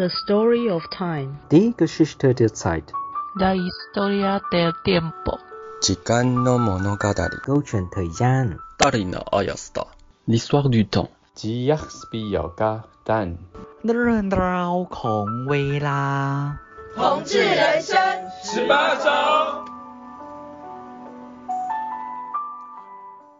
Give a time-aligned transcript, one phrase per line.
[0.00, 1.36] The Story of Time.
[1.50, 2.80] Die 是他的菜
[3.36, 5.38] La Historia del Tiempo.
[5.82, 7.06] 時間の物語。
[7.44, 8.08] Gochen te
[8.78, 9.88] Darin Ayasta.
[10.26, 10.86] L'histoire du
[13.84, 15.78] The story Rao Kong Wei
[16.96, 17.98] 同志人生
[18.42, 19.66] 十八招。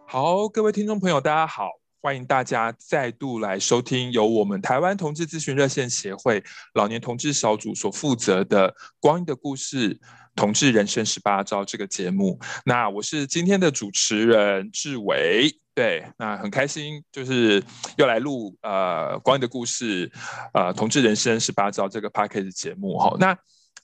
[0.05, 1.80] 好，各位听众朋友，大家好。
[2.03, 6.43] 欢迎大家再度来收听由我们台湾同志咨询热线协会
[6.73, 9.99] 老年同志小组所负责的《光阴的故事：
[10.35, 12.39] 同志人生十八招》这个节目。
[12.65, 17.63] 那我是今天的主持人志伟，对，那很开心，就是
[17.97, 20.11] 又来录呃《光阴的故事：
[20.55, 23.15] 呃同志人生十八招》这个 Podcast 节目哈。
[23.19, 23.37] 那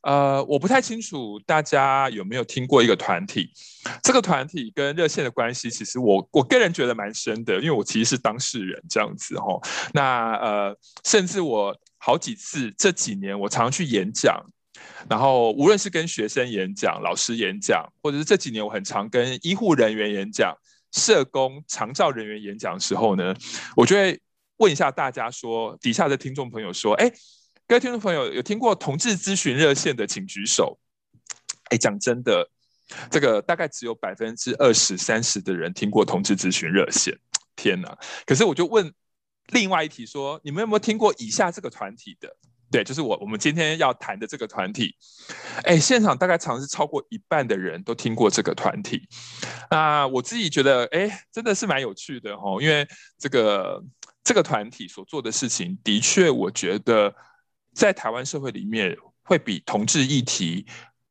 [0.07, 3.51] 呃，我不太清楚大家有没有听过一个团体，
[4.01, 9.59] 这个团体跟热线的关系，其实我我个人觉得蛮深的，因为我其实是当事人这样子哈。
[9.93, 14.41] 那呃，甚至我好几次这几年，我常去演讲，
[15.09, 20.55] 然后无论是跟学生演讲、老师演讲，或者是这几年我很常跟医护人员演讲、
[20.93, 23.35] 社工、长照人员演讲的时候呢，
[23.75, 24.17] 我就会
[24.55, 27.11] 问一下大家说，底下的听众朋友说，哎。
[27.69, 30.79] 各位听众朋友，有听过同志咨询热线的，请举手。
[31.65, 32.49] 哎，讲真的，
[33.11, 37.13] 这个大概只有百分之二十三十的人听过同志咨询热线。
[37.57, 37.97] 天哪！
[38.25, 38.93] 可是我就问
[39.47, 42.33] 另外一题说，你们有没有听过以下这个团体的？
[42.71, 44.95] 对，就是我我们今天要谈的这个团体。
[45.65, 49.09] 哎，现场大概常是超过一半的人都听过这个团体。
[49.69, 52.87] 那我自己觉得，哎，真的是蛮有趣的哦，因为
[53.17, 53.83] 这个
[54.23, 57.13] 这个团体所做的事情，的确，我觉得。
[57.77, 60.65] 在台湾社会里面，会比同志议题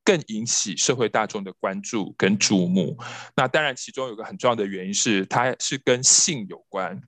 [0.05, 2.98] 更引起社会大众的关注跟注目。
[3.36, 6.98] 那当然，其中有个很重要的原因是，它是跟性有关；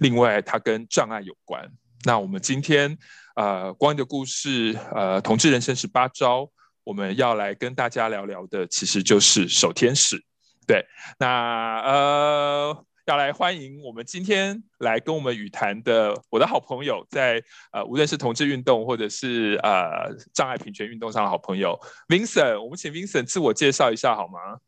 [0.00, 1.70] 另外，它跟障碍有关。
[2.04, 2.98] 那我们今天，
[3.36, 6.50] 呃，光的故事，呃，同志人生十八招，
[6.82, 10.24] 我们要来跟大家聊聊的，其实就是守天使。
[10.66, 10.84] 对，
[11.20, 12.84] 那呃。
[13.06, 21.78] 要来欢迎我们今天来跟我们语谈的我的好朋友在，在呃无论是同志运动或者是呃障碍平权运动上的好朋友
[22.08, 24.58] Vincent，我们请 Vincent 自我介绍一下好吗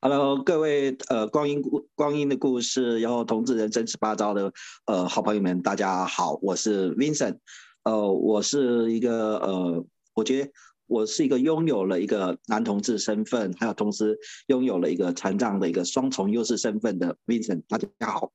[0.00, 1.60] ？Hello，各位呃光阴
[1.94, 4.50] 光阴的故事，然后同志人生十八招的
[4.86, 7.36] 呃好朋友们，大家好，我是 Vincent，
[7.82, 9.84] 呃，我是一个呃，
[10.14, 10.50] 我觉得。
[10.88, 18.32] 我是一个拥有了一个男同志身份，还有同时拥有了一个残障的一个双重优势身份的 Vincent，大家好。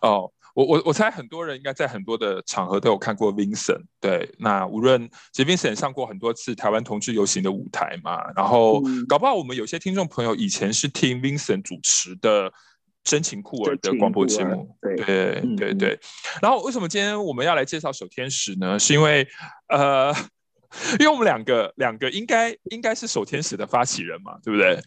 [0.00, 3.84] 哦，我我我猜很多人应该在很多的场合都有看过 Vincent。
[4.00, 12.50] 对，那无论其实 Vincent 上过很多次台湾同志游行的舞台嘛，然后搞不好我们有些听众朋友以前是听 Vincent 主持的
[13.04, 14.76] 《真情酷儿》的广播节目。
[14.80, 16.00] 对对对对。
[16.40, 18.76] 然后为什么今天我们要来介绍守天使呢？
[18.80, 19.28] 是因为
[19.68, 20.12] 呃。
[20.98, 24.80] 因为我们两个两个应该应该是守天使的发起人嘛，对不对？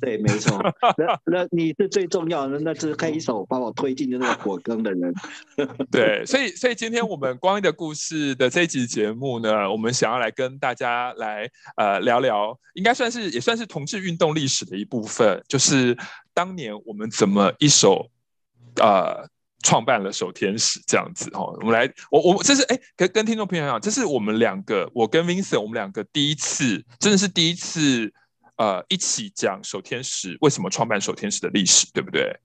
[0.00, 0.60] 对，没错。
[0.98, 5.14] 那那你是最重要的，那是可以手把我推进的那个火坑的人。
[5.92, 15.96] 对，所以所以今天我们光阴的故事的这一集节目呢，我们想要来跟大家来呃聊聊，应该算是也算是同志运动历史的一部分，就是
[16.34, 18.10] 当年我们怎么一手
[18.80, 19.30] 呃。
[19.62, 28.12] 创办了守天使这样子哈，我们来，我我这是哎，跟跟听众朋友讲，这是我们两个，我跟 Vincent，我们两个第一次，真的是第一次，
[28.56, 32.36] 呃，一起讲守天使为什么创办守天使的历史，对不对？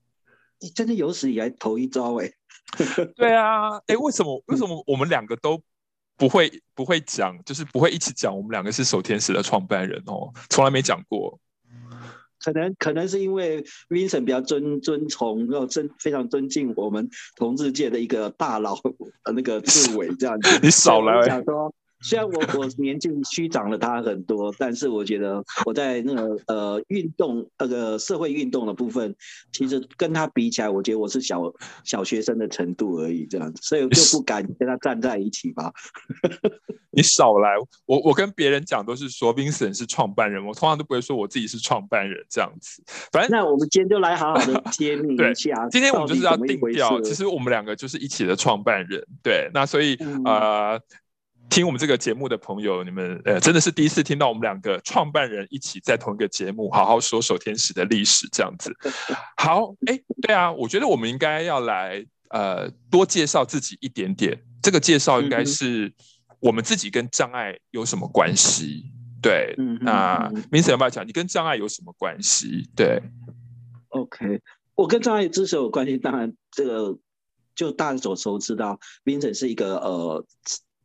[0.60, 2.32] 你真的有史以来头一遭哎，
[3.16, 5.62] 对啊，哎，为什么为什么我们两个都
[6.16, 11.40] 不会不会讲，就是不会一起讲，我们两个是守天使的创办人哦，从来没讲过。
[12.48, 18.80] 可能可能是因为 Vincent 比较尊尊崇，然后尊非常尊敬我们同志界的一个大佬，
[19.24, 20.58] 呃，那个志伟这样子。
[20.64, 21.44] 你少来。
[22.02, 29.16] 虽然我 我年纪虚长了他很多，但是我觉得我在那个呃运动那个社会运动的部分，
[29.52, 31.42] 其实跟他比起来，我觉得我是小
[31.84, 35.72] 小学生的程度而已，这样子，所以我就不敢跟他站在一起吧。
[36.92, 37.50] 你少来，
[37.86, 42.82] 我我跟别人讲都是说 Vincent 是创办人，我通常都不会说我自己是创办人这样子。
[43.12, 45.68] 反正那我们今天就来好好的 揭秘一下。
[45.70, 49.06] 今天我们就是要定调，其实我们两个就是一起的创办人。
[49.22, 50.82] 对，那所以、嗯、呃。
[51.50, 58.72] 听我们这个节目的朋友，你们呃真的是第一次听到我们两个创办人一起在同一个节目好好说手天使的历史这样子。
[59.38, 64.40] 好，哎，对啊，我觉得我们应该要来呃多介绍自己一点点。
[64.62, 65.92] 这个介绍应该是
[66.40, 68.92] 我们自己跟障碍有什么关系？
[69.22, 71.08] 对，那 Vincent 要不要讲？
[71.08, 72.70] 你跟障碍有什么关系？
[72.76, 73.02] 对
[73.90, 74.42] ，OK，
[74.76, 76.98] 我跟障碍之所以有关系，当然这个
[77.56, 80.26] 就大家所熟知道，Vincent 是一个呃。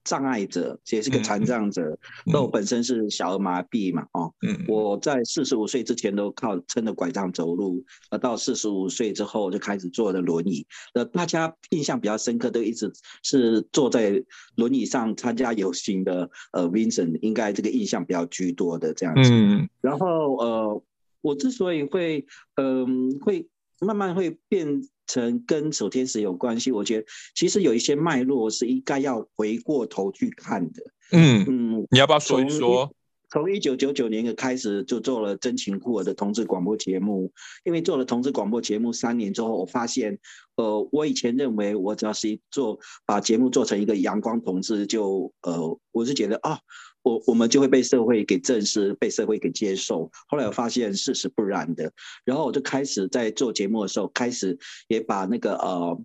[0.05, 1.99] 障碍者，也是个残障者。
[2.27, 10.67] 那、嗯、我本身是小儿麻痹嘛，哦，嗯，我在四十五岁之前都靠撑着拐杖走路，而到四十五岁之后就开始坐的轮椅。
[10.95, 14.23] 那大家印象比较深刻，都一直是坐在
[14.57, 16.29] 轮椅上参加游行的。
[16.53, 19.31] 呃，Vincent 应该这个印象比较居多的这样子。
[19.33, 20.83] 嗯，然后呃，
[21.21, 22.27] 我之所以会
[22.57, 23.49] 嗯、呃、会
[23.85, 24.83] 慢慢会变。
[25.05, 30.83] 成跟守天使有关系，我觉得其实有一些脉络是应该要回过头去看的。
[31.11, 32.91] 嗯嗯，你要不要说一说？
[33.29, 37.31] 从一九九九年开始就做了真情酷儿的同志广播节目，
[37.65, 40.19] 因为做了同志广播节目三年之后，我发现，
[40.55, 46.61] 呃，我以前认为我只要是做把节目做成一个阳光同志，就呃，我是觉得啊。
[47.03, 50.11] 我我们就会被社会给正视，被社会给接受。
[50.29, 51.93] 后来我发现事实不然的，
[52.25, 54.59] 然后我就开始在做节目的时候，开始
[54.89, 56.01] 也把那个呃，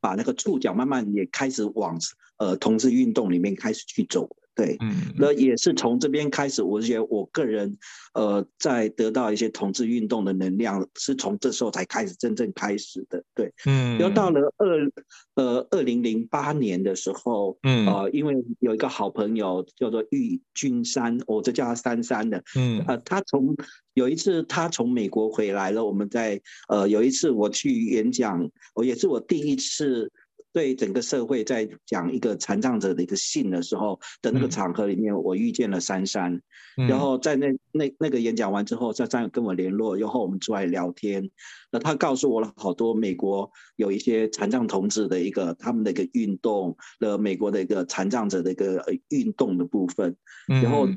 [0.00, 1.98] 把那个触角慢慢也开始往
[2.36, 4.28] 呃同志运动里面开始去走。
[4.56, 7.76] 对，嗯，那也是从这边开始，我觉得我个人，
[8.14, 13.22] 呃，在得到一些同志运动的能量，是从这时候才开始真正开始的。
[13.34, 14.90] 对，嗯，然后到了二，
[15.34, 23.54] 呃，二零零八年的时候，嗯，呃，因为有一个好朋友叫做玉君山，我就叫他珊珊的，嗯，呃，他从
[23.92, 30.10] 有一次他从美国回来了，我们在，呃，有一次我去演讲，我也是我第一次。
[30.56, 36.40] 对整个社会在讲一个残障者的一个信的时候的那个场合里面，我遇见了珊珊，
[36.78, 41.30] 嗯、然后在那那那个演讲完之后，珊珊跟我联络，然后我们出来聊天，
[41.70, 50.16] 那他告诉我了好多美国有一些残障同志的一个他们的一个运动，的美国的一个残障者的一个运动的部分，
[50.46, 50.88] 然后。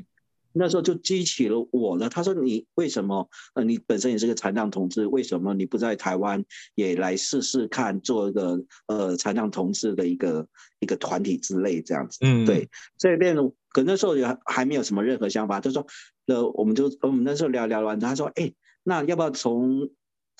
[0.52, 2.08] 嗯那时候就激起了我了。
[2.08, 3.28] 他说：“你为什么？
[3.54, 6.44] 呃，你本身也是个残障同志，为什么你不在台湾
[6.74, 10.46] 也来试试看，做一个呃残障同志的一个
[10.80, 12.68] 一个团体之类这样子？”嗯，对。
[12.98, 13.36] 这边
[13.68, 15.60] 可那时候也还没有什么任何想法。
[15.60, 15.86] 就说
[16.26, 18.52] ：“呃，我们就我们那时候聊聊完，他说：‘哎，
[18.82, 19.88] 那要不要从？’”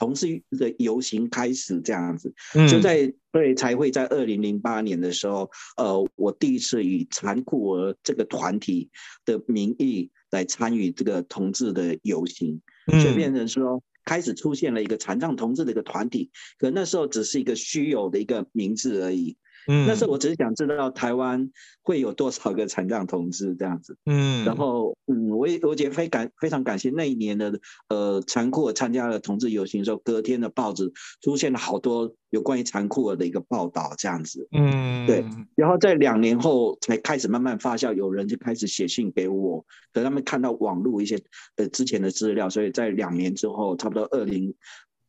[0.00, 2.32] 同志的游行开始这样子，
[2.70, 8.88] 就在对才会在二零零八年的时候，呃，我第一次以残酷儿这个团体
[9.26, 12.62] 的名义来参与这个同志的游行，
[13.04, 19.36] 就变成说开始出现了一个残障同志的一个团体，可那时候只是一个虚有的一个名字而已。
[19.70, 21.48] 嗯，那时候我只是想知道台湾
[21.82, 35.24] 会有多少个残障同志这样子，嗯，然后嗯，我也我觉得非感非常感谢那一年的呃残酷儿参加了同志游行的时候，隔天的报纸出现了好多有关于残酷儿的一个报道这样子，嗯，对，
[35.54, 41.20] 然后在两年后才开始慢慢发酵，有人就开始写信给我，等他们看到网络一些
[41.54, 44.52] 呃之前的资料，所以在两年之后，差不多二零。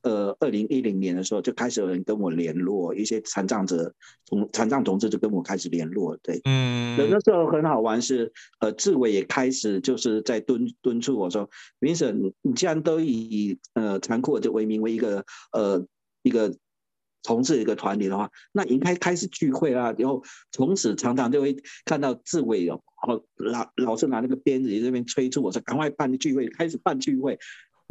[0.03, 3.94] 呃，二零一零年的时候就开始有人跟我联络，一些残障者，
[4.25, 11.50] 从残障同志就跟我开始联络，对，嗯，那时候很好玩是，呃，志伟也开始就是在敦敦促我说
[11.80, 15.86] ，Vincent，你既然都以呃残酷就为名为一个呃
[16.24, 16.56] 一个
[17.21, 21.56] 同志一个团体的话，那应该开始聚会啦，然后从此常常就会
[21.86, 22.81] 看到志伟哦，
[23.38, 27.38] 老老是拿那个鞭子在那边催促我说，赶快办聚会，开始办聚会。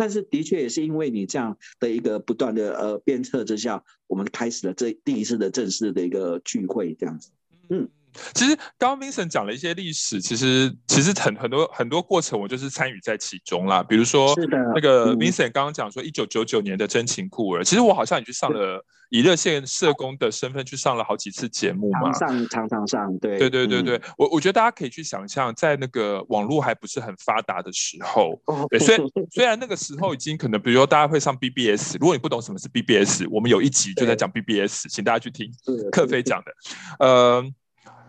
[0.00, 7.30] 但是的确也是因为你这样的一个不断的呃鞭策之下，我们开始了这第一次的正式的一个聚会这样子。
[7.68, 7.86] 嗯，
[8.34, 13.82] 其实刚刚 Vincent 讲了一些历史，其实其实很很多很多过程我就是参与在其中啦。
[13.82, 14.34] 比如说
[14.74, 18.84] 那个 Vincent 刚刚讲说一九九九年的真情酷儿，其实我好像也去上了。
[19.12, 23.36] 以热线社工的身份去上了好几次节目嘛，上常常上，对。
[23.38, 35.50] 对对对对，嗯、我我觉得大家可以去想象，在那个网络还不是很发达的时候，哦、对，虽然 虽然那个时候已经可能，比如说大家会上 BBS，如果你不懂什么是 BBS，我们有一集就在讲 BBS，请大家去听
[35.90, 36.52] 克飞讲的，
[37.00, 37.44] 呃，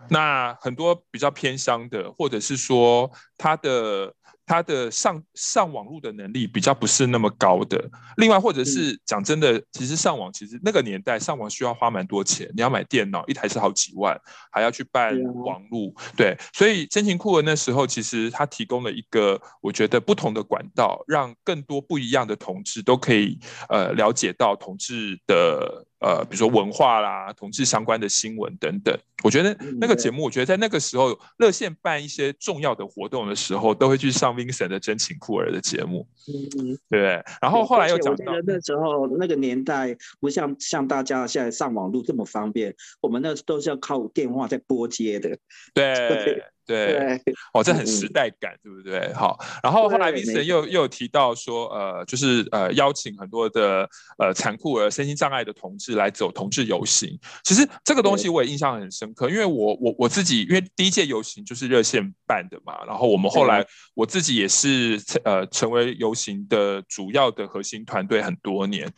[0.08, 4.14] 那很多比较偏乡的，或者是说他的。
[4.44, 25.86] 他的上上网络的能力比较不是那么高的，另外或者是讲真的，其实上网其实那个年代上网需要花蛮多钱，你要买电脑一台是好几万，还要去办网络，对，所以真情酷文那时候其实他提供了一个我觉得不同的管道，让更多不一样的同志都可以呃了解到同志的。
[26.02, 28.92] 呃，比如说文化啦，同志相关的新闻等等，
[29.22, 36.06] 我觉得那个节目，我觉得在那个时候，热线办一些重要的活动的时候，都会去上 Vincent 的真情酷儿的节目，
[36.58, 37.22] 嗯，对。
[37.40, 45.38] 然后后来又讲到那时候那个年代，不像像大家现在上网络这么方便，我们那都是要靠电话在拨接的，
[45.72, 45.94] 对。
[45.94, 47.20] 对， 对
[47.52, 49.12] 哦，这很时代感，对不对？
[49.14, 53.88] 好，然后后来 Vincent 又又提到说，呃，就是呃邀请很多的
[54.18, 57.18] 呃残酷而身心障碍的同志来走同志游行。
[57.44, 63.64] 其实这个东西我也印象很深刻，因为我我我自己因为第一届游行就是热线办的嘛，然后我们后来
[63.94, 68.90] 我自己也是呃成为游行的主要的核心团队很多年，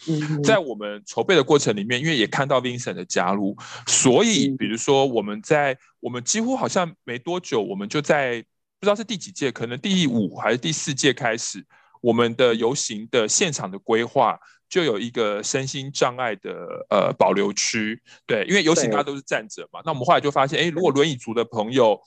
[0.42, 3.56] 在我们筹备的过程里面，因为也看到 Vincent 的加入，
[3.86, 8.38] 所以比如说我们在我们几乎好像没多久，我们就在
[8.78, 11.64] 不知道是第几届，可能第五还是第四届开始，
[12.02, 18.02] 我们的游行的现场的规划就有一个身心障碍的呃保留区。
[18.26, 21.98] 对，因为游行大家都是站着嘛，那我们后来就发现，哎，如果轮椅族的朋友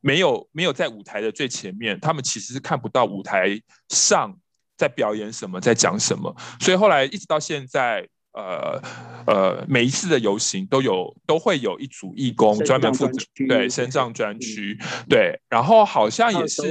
[0.00, 4.36] 没有没有在舞台的最前面，他们其实是看不到舞台上
[4.76, 8.08] 在表演什么，在讲什么，所以后来一直到现在。
[8.36, 8.80] 呃
[9.26, 13.12] 呃，每一次的游行都有都会有一组义工专门负责
[13.48, 14.78] 对身障专区，
[15.08, 16.62] 对，然后好像也是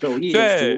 [0.00, 0.16] 手服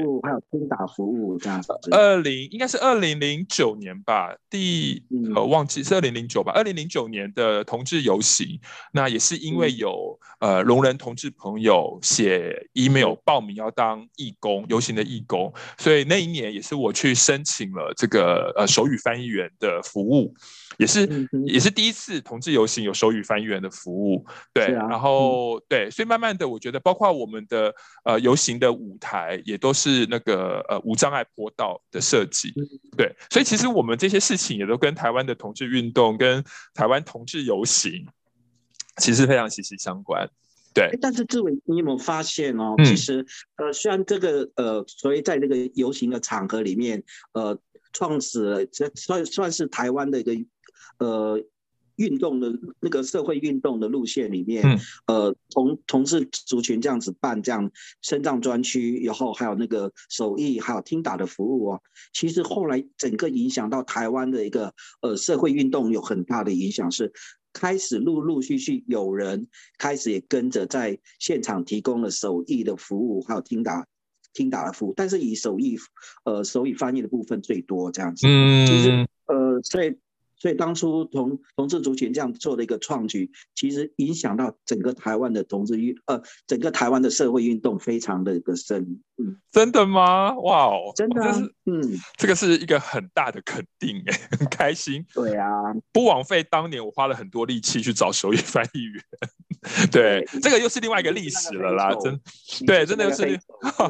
[0.05, 1.73] 务，还有听打服务这样子。
[1.93, 5.03] 二零应该是二零零九年吧，第
[5.35, 8.61] 呃忘记是二零零九吧，二零零九年的同志游行，
[8.93, 20.16] 那也是因为有呃聋人同志朋友写 email 报名要当义工游行的义工，所以那一年也是我去申请了这个呃手语翻译员的服务。
[20.79, 32.53] 也是也是第一次同志游行有手语翻译员的服务，对，啊、然后、嗯、对，所以慢慢的，我觉得包括我们的呃游行的舞台也都是那个呃无障碍坡道的设计，
[32.97, 36.45] 对，所以其实我们这些事情也都跟台湾的同志运动跟
[36.75, 38.07] 台湾同志游行
[38.99, 40.29] 其实非常息息相关，
[40.75, 40.91] 对。
[41.01, 42.75] 但是志伟，你有没有发现哦？
[42.77, 43.25] 嗯、其实
[43.57, 47.59] 呃，虽然这个呃，所以在这个游行的场合里面，呃。
[47.97, 50.33] 创始了，这算算是台湾的一个
[50.99, 51.43] 呃
[51.97, 57.71] 运动的那个社会运动的路线里面，嗯、呃同同志族群这样子办这样
[58.03, 61.81] 身障专区，然后还有那个手艺，还有听打的服务哦。
[62.13, 67.11] 其实后来整个影响到台湾的一个呃社会运动有很大的影响，是
[67.55, 69.49] 开始陆陆续续有人
[69.79, 73.87] 开始也跟着在现场提供了手艺的服务，还有听打。
[74.37, 75.79] 听打的服务，但是以手语，
[76.25, 78.27] 呃，手语翻译的部分最多这样子。
[78.29, 79.97] 嗯，其实，呃，所以，
[80.37, 89.01] 所以当初同同志族群这样做的一个创举，其实影响到整个台湾的同志运，呃，整个台湾的社会运动非常的一个深。
[89.17, 90.35] 嗯，真的吗？
[90.41, 91.81] 哇哦，真的、啊，是嗯，
[92.19, 95.03] 这个是一个很大的肯定，哎，很开心。
[95.15, 95.49] 对啊，
[95.91, 99.03] 不枉费当年我花了很多力气去找手语翻译员。
[99.91, 102.21] 对，这个又是另外一个历史了啦，真，
[102.67, 103.39] 对，真的又是，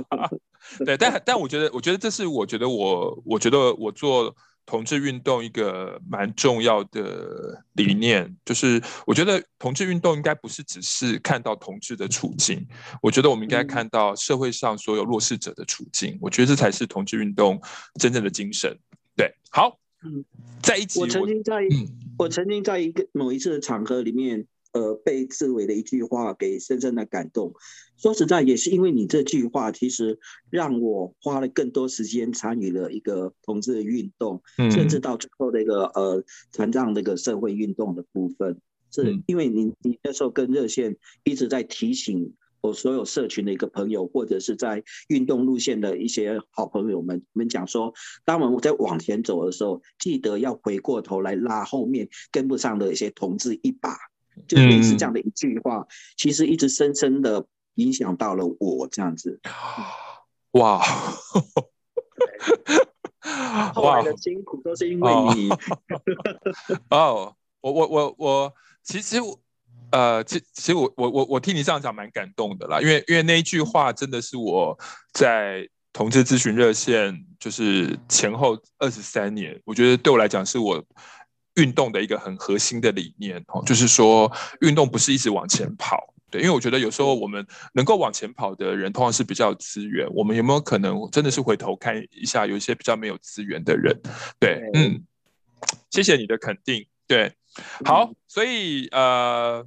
[0.85, 12.67] 对，但但我觉得，我觉得这是我觉得我，我觉得我做同志运动一个蛮重要的理念，就是我觉得同志运动应该不是只是看到同志的处境，
[13.03, 17.61] 我觉得我们应该看到社会上所有弱势者的处境，我觉得这才是同志运动
[18.01, 18.77] 真正的精神。
[19.15, 20.25] 对，好，嗯，
[20.63, 21.87] 在一起，我曾经在，嗯、
[22.19, 24.47] 我曾经在一个某一次的场合里面。
[24.73, 27.55] 呃，被志伟的一句话给深深的感动。
[27.97, 30.19] 说实在，也是因为你这句话，其实
[30.51, 38.61] 让我花了更多时间参与了一个同志的运动，嗯、甚至到最后的一个呃残障那个社会运动的部分。
[38.93, 47.95] 是因为你你那时候跟热线一直在提醒我所有社群的一个朋友，或者是在运动路线的一些好朋友们，们讲说，
[48.25, 53.97] 当我们在往前走的时候，记得要回过头来拉后面跟不上的一些同志一把。
[54.47, 59.41] 就类似这样的一句话，嗯、其实一直深深的影响到了我这样子。
[60.53, 60.81] 哇！
[63.75, 65.51] 后来的辛苦都是因为你。
[66.91, 69.17] 哦，我我我我，其实
[69.91, 74.79] 呃，其其实我我我我听你这样讲蛮感动的啦，因为因为那一句话真的是我
[75.13, 80.85] 在同志咨询热线就是前后二十三年，我觉得对我来讲是我。
[81.57, 90.07] 运动的一个很核心的理念哦，就是说运动不是一直往前跑，对，因为我觉得有时候我们能够往前跑的人，通常是比较有资源。
[90.15, 93.99] 我们有没有可能真的是回头看一下，有一些比较没有资源的人？
[94.39, 95.03] 对，嗯，
[95.91, 96.87] 谢谢你的肯定。
[97.09, 97.33] 对，
[97.85, 99.67] 好，所以呃，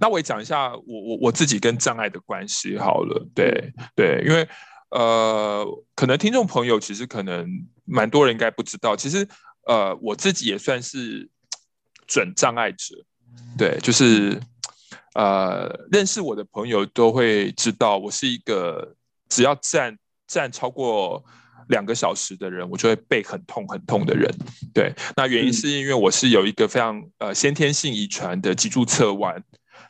[0.00, 3.26] 那我也讲一下我我我自己跟障碍的关系好了。
[3.34, 4.48] 对对，因为
[4.90, 7.48] 呃，可能听众朋友其实可能
[7.84, 9.26] 蛮多人应该不知道，其实。
[9.66, 11.28] 呃，我自己也算是
[12.06, 12.94] 准障碍者，
[13.56, 14.40] 对，就是
[15.14, 18.94] 呃，认识我的朋友都会知道，我是一个
[19.28, 21.24] 只要站站超过
[21.68, 24.30] 两个小时的人，我就会背很痛很痛的人。
[24.74, 29.42] 对，那原因是因为我是有一个非常呃先天性遗传的脊柱侧弯，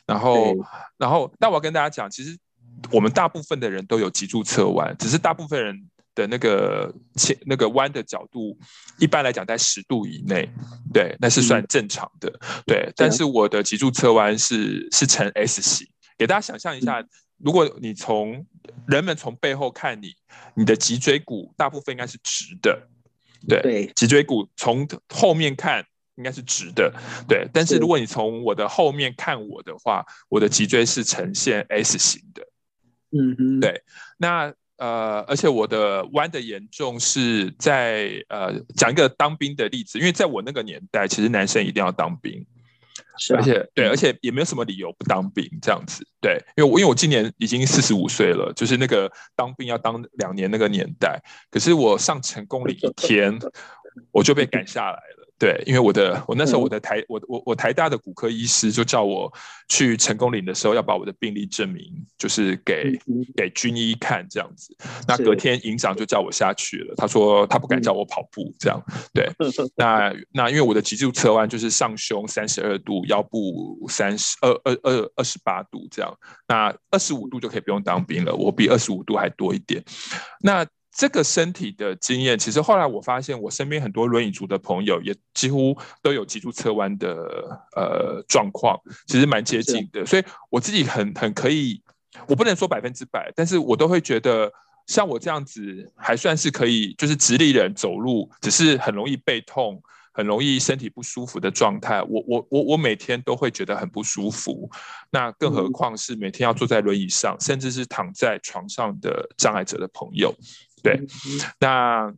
[0.05, 0.55] 然后
[0.97, 2.37] 然后，但我要跟大家讲，其实
[2.91, 8.57] 我们大部分的人都有脊柱侧弯，只是大部分人的那个前那个弯的角度，
[8.97, 10.49] 一般来讲在十度以内，
[10.93, 12.91] 对，那是算正常的，嗯、对。
[12.95, 17.05] 但是我的脊柱侧弯是是呈 S 型，给大家想象一下，
[17.37, 18.45] 如果你从
[18.87, 20.13] 人们从背后看你，
[20.55, 22.87] 你的脊椎骨大部分应该是直的，
[23.47, 25.85] 对，对脊椎骨从后面看。
[26.17, 26.93] 应该是直的，
[27.27, 27.45] 对。
[27.51, 32.41] 但是如果你从我的后面看我的话，我的脊椎是呈现 S 型的，
[33.11, 33.83] 嗯哼，对。
[34.17, 42.45] 那呃，而且我的弯的严重是在呃，讲一个当兵的例子，因为在我那个年代，其实男生一定要当兵，
[43.17, 46.37] 是啊，而且对，而且也没有什么理由不当兵这样子，对。
[46.57, 53.39] 因为我因为我今年已经四十五岁了，就是那个当兵要当两年那个年代，可是我上成功了一天，
[54.11, 55.24] 我就被赶下来了。
[55.37, 59.29] 对，因为我的我那时候我的台我我我台大的骨科医师就叫我
[59.67, 61.83] 去成功岭的时候要把我的病历证明
[62.17, 62.97] 就是给
[63.35, 64.73] 给军医看这样子，
[65.05, 68.81] 那隔天营长就叫我下去了，他说他不敢叫我跑步这样，
[69.13, 69.29] 对，
[69.75, 79.83] 那那因为我的脊柱侧弯就是上胸三十二度，腰部三十二二二二十八度这样，那二十五度就可以不用当兵了，我比二十五度还多一点，
[80.39, 80.65] 那。
[80.97, 87.13] 这个身体的经验，其实后来我发现，我身边很多轮椅族的朋友也几乎都有脊柱侧弯的
[87.75, 90.05] 呃状况，其实蛮接近的。
[90.05, 91.81] 所以我自己很很可以，
[92.29, 94.49] 我不能说百分之百，但是我都会觉得，
[94.87, 99.83] 像我这样子还算是可以，就是直立人走路，只是很容易背痛，
[100.13, 102.01] 很容易身体不舒服的状态。
[102.03, 104.71] 我我我我每天都会觉得很不舒服，
[105.11, 110.33] 那更何况是每天要坐在轮椅上，甚至是躺在床上的障碍者的朋友。
[110.85, 111.01] 对，
[111.59, 112.13] 那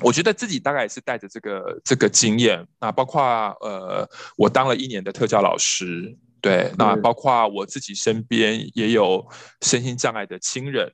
[0.00, 3.22] 我觉得自己大概也是带着这个这个经验，那包括
[3.60, 9.24] 呃，我当了一年的特教老师，对，那包括我自己身边也有
[9.62, 10.92] 身心障碍的亲人。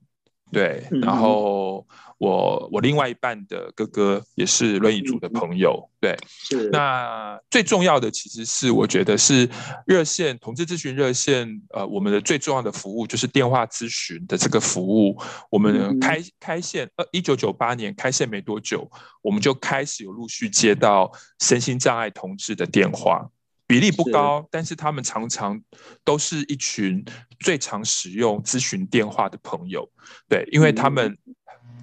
[0.52, 1.86] 对，然后
[2.22, 6.70] 我我另外一半的哥哥也是轮椅族的朋友，对，是。
[6.70, 9.50] 那最重要的其实是我觉得是
[9.86, 15.20] 热线同志咨询热线，呃，我们的最重要的服务就是电话咨询的这个服务。
[15.50, 18.88] 我们开开线，呃，一九九八年开线没多久，
[19.20, 23.28] 我们就开始有陆续接到身心障碍同志的电话。
[23.66, 25.58] 比例不高，但是他们常常
[26.04, 27.02] 都是一群
[27.40, 29.88] 最常使用咨询电话的朋友，
[30.28, 31.16] 对，因为他们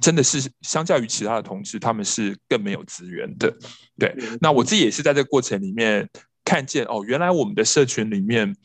[0.02, 3.54] 真的是相较于其他的同志，他们是更没有资源的，
[3.98, 4.16] 对。
[4.42, 6.10] 那我自己也是在这个过程里面
[6.44, 8.56] 看见，哦，原来我们的社群里面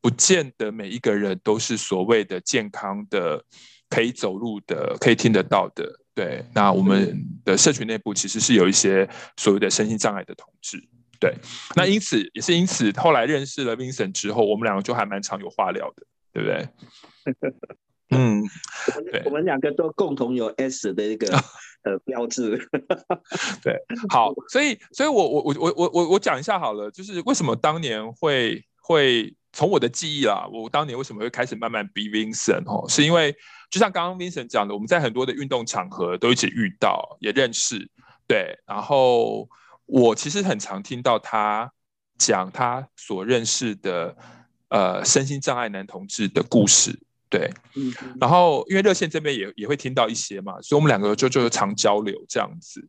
[0.00, 3.44] 不见得每一个人都是所谓的健康的、
[3.88, 6.44] 可以走路的、可以听得到的，对。
[6.54, 10.82] 那我们的社群内部其实是有一些所谓的身心障碍的同志。
[11.20, 11.36] 对，
[11.76, 16.66] 那因此也是因此，后来认识了 Vincent 之后，我们两个就还蛮常有话聊的，对不对？
[18.10, 18.42] 嗯，
[19.10, 21.26] 对，我们两个都共同有 S 的一个
[21.84, 22.68] 呃标志。
[23.62, 23.76] 对，
[24.08, 33.34] 好， 所以，所以我我我我我我我讲一下好了，就是为什么当年会会从我的记忆啦，我当年为什么会开始慢慢逼 Vincent 哦，是因为
[33.70, 37.88] 就像刚刚 Vincent 讲的，我们在很多的运动场合都一起遇到，也认识，
[38.26, 39.48] 对，然后。
[39.92, 41.72] 我其实很常听到他
[42.16, 44.16] 讲他所认识的
[44.68, 46.96] 呃身心障碍男同志的故事，
[47.30, 52.86] 对，嗯，然后因为热线这边也也会听到一些嘛，所以我们两个就就常交流这样子。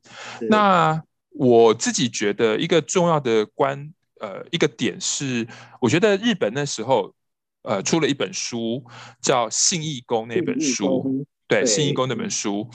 [0.50, 5.48] 那我自己觉得一个重要的关呃一个点是，
[5.80, 7.14] 我觉得日本那时候
[7.62, 8.84] 呃出了一本书
[9.22, 12.68] 叫《信义宫》那本书，对，《信义宫》那本书，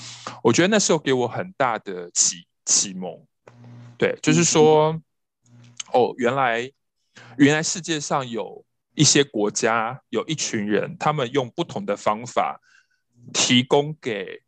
[0.45, 3.27] 我觉得那时候给我很大的启启蒙。
[3.99, 5.01] 对，就是说，
[5.91, 6.71] 哦，原来，
[7.39, 8.63] 原来世界上有
[8.97, 12.61] 一些国家，有一群人，他们用不同的方法
[13.33, 14.43] 提供给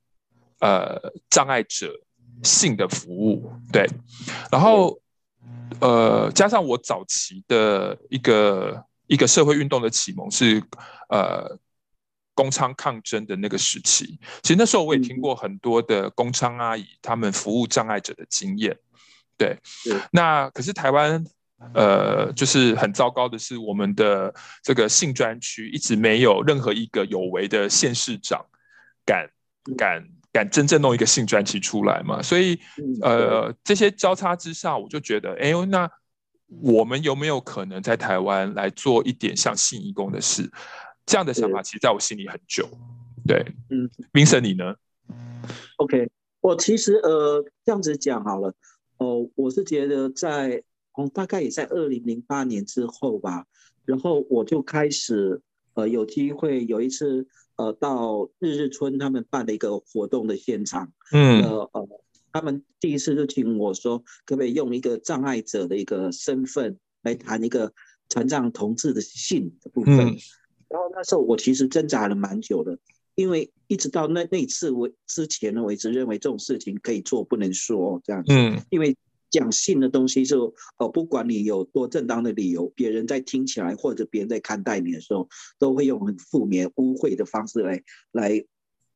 [0.59, 1.95] 呃障碍者
[2.43, 3.53] 性的服务。
[3.71, 3.87] 对，
[4.51, 5.01] 然后
[5.81, 10.63] 呃，加上我早期的一个一个社会运动的启蒙是
[11.11, 11.59] 呃
[12.35, 14.19] 公娼抗争的那个时期。
[14.43, 18.77] 其实那时候我也听过很多的工娼阿姨他们服务障碍者的经验。
[19.37, 19.57] 对，
[20.11, 21.25] 那可是台湾，
[21.75, 28.47] 呃，就是很糟糕的是，我们的这个性专区一直没有任何一个有为的县市长
[29.05, 29.29] 敢
[29.77, 32.23] 敢敢真正弄一个性专区出来嘛。
[32.23, 32.59] 所以，
[33.03, 35.90] 呃，这些交叉之下，我就觉得，哎呦，那
[36.62, 40.49] 我们有没有可能在台湾来做一点像性义工的事？
[41.05, 42.68] 这样的想法，其实在我心里很久。
[43.27, 44.75] 对，嗯，Vincent 你呢
[45.77, 46.09] ？OK，
[46.40, 48.55] 我其实呃这样子讲好了。
[48.99, 50.62] 哦，我是觉得在
[50.99, 53.47] 哦，大概也在二零零八年之后吧，
[53.85, 55.41] 然后我就开始
[55.75, 61.89] 呃有机会有一次呃到日日村他们办的一个活动的现场，嗯，呃呃，
[62.33, 67.73] 他们第一次就请我说，可不可以用一个障碍者的一个身份来谈一个
[68.09, 69.97] 残障同志的性的部分。
[69.99, 70.19] 嗯、
[70.69, 72.77] 然后那时候我其实挣扎了蛮久的，
[73.15, 78.97] 因为一直到那那次我之前呢，我一直认为这种事情可以做不能说这样子，嗯，因为。
[79.31, 88.45] 讲性的东西就呃，不管你有多正当的理由，别人在听起来或者别人在看待你的时候，都会用很负面、污秽的方式来来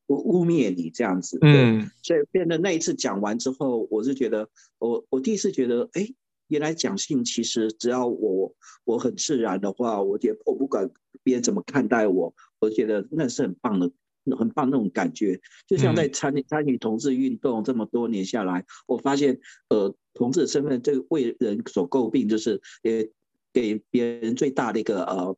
[0.07, 1.39] 污污蔑你这样子。
[1.43, 6.09] 嗯，所以变得那一次讲完之后，我是觉得，我我第一次觉得，哎，
[6.49, 10.91] 原来讲性其实只要我我很自然的话，我觉得我不管
[11.23, 13.91] 别人怎么看待我，我觉得那是很棒的。
[14.37, 23.11] 很棒那种感觉，就像在参参与同志运动这么多年下来，我发现，呃，同志的身份这个为人所诟病，就是也
[23.53, 25.37] 给别人最大的一个呃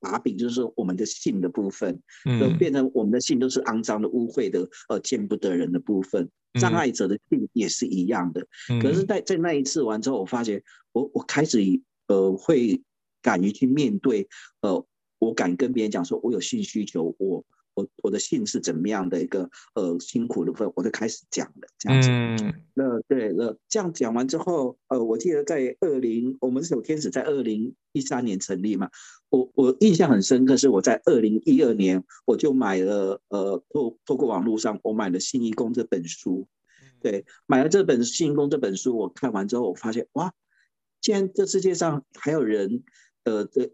[0.00, 6.28] 把柄，就是我们的性的部分，嗯，变成我们的性都是肮脏的、污秽的、呃见不得人的部分。
[6.60, 8.46] 障碍者的性也是一样的。
[8.82, 10.62] 可是，在在那一次完之后，我发现
[10.92, 11.58] 我我开始
[12.06, 12.82] 呃会
[13.22, 14.28] 敢于去面对，
[14.60, 14.84] 呃，
[15.18, 17.44] 我敢跟别人讲说，我有性需求，我。
[17.78, 22.08] 我我的信是怎么样的一个呃辛苦的部分，我就开始讲了这样子。
[22.10, 28.90] 嗯，那对，那这样讲完之后，呃，我记得在二零，我们是有天使在二零一三年成立嘛。
[29.28, 36.48] 我我印象很深刻，是我在二零一二年我就买了呃透透过网络上我买了《信义工》这本书。
[37.00, 40.32] 对，买了这本《信义工》这本书，我看完之后，我发现哇，
[41.00, 42.82] 既然这世界上还有人
[43.22, 43.70] 呃的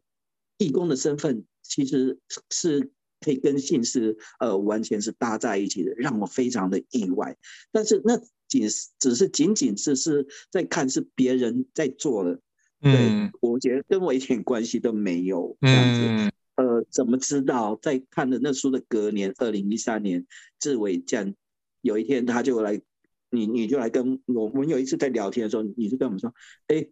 [0.58, 2.18] 义工的身份，其实
[2.50, 2.90] 是。
[3.24, 7.36] 可以跟性是呃完全是搭在一起的，让我非常的意外。
[7.72, 12.34] 但是那仅只是仅仅只是在看是别人在做的，
[12.82, 16.00] 对，嗯，我觉得跟我一点关系都没有这样子。
[16.06, 20.26] 嗯，呃，怎么知道在看的那书的隔年，二零一三年，
[20.60, 21.34] 志伟这样
[21.80, 22.80] 有一天他就来，
[23.30, 26.32] 你你就来跟我，我们有一次在聊天的时候，你就跟我们说，
[26.68, 26.86] 哎，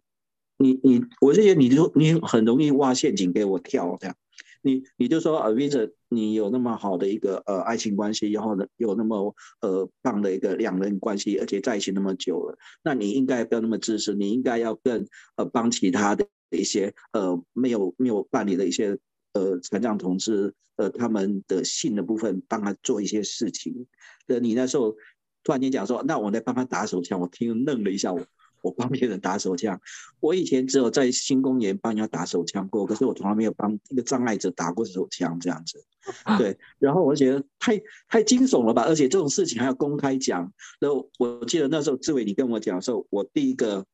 [0.57, 4.15] 你你，我就觉得你就你很容易挖陷阱给我跳这样。
[4.63, 18.97] 你你就说啊，Vince，你有那么好的一个呃爱情关系，然后呢有那么呃棒的一个两人关系，而且在一起那么久了，那你应该不要那么自私，你应该要更呃帮其他的一些呃没有没有伴侣的一些
[19.33, 23.85] 呃残障同志呃他们的性的部分帮他做一些事情。
[24.27, 24.95] 呃，你那时候
[25.43, 28.25] 突然间讲说，那我来帮他打手枪，我听愣了一下我。
[28.63, 29.79] 我帮别人打手枪，
[30.21, 35.83] 我以前只有在新公园帮人家打手枪过，可是我从来没有帮一个障碍者打过手枪这样子。
[36.39, 40.51] 对，然后我觉得太太惊悚了吧，而且这种事情还要公开讲。
[40.79, 43.85] 然后我记得那时候志伟你跟我讲的时候，我第一个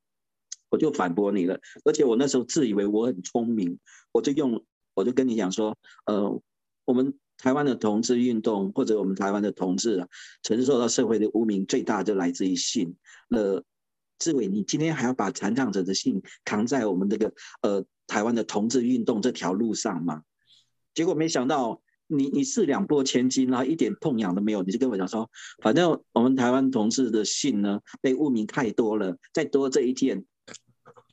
[0.69, 3.79] 我就反驳你了，而且我那时候自以为我很聪明，
[4.11, 6.39] 我就用我就跟你讲说，呃，
[6.85, 10.07] 我们台湾的同志运动或者我们台湾的同志啊，
[10.43, 12.95] 承受到社会的污名最大就来自于性。
[13.29, 13.63] 呃。
[14.19, 20.23] 志伟，你今天还要把残障者的信扛在我们这个呃台湾的同志运动这条路上吗？
[20.93, 25.29] 结果没想到你你是两拨千斤，然后一点痛痒都没有，你就跟我讲说，
[25.61, 30.25] 反正我们台湾同志的信呢被污名太多了，再多这一件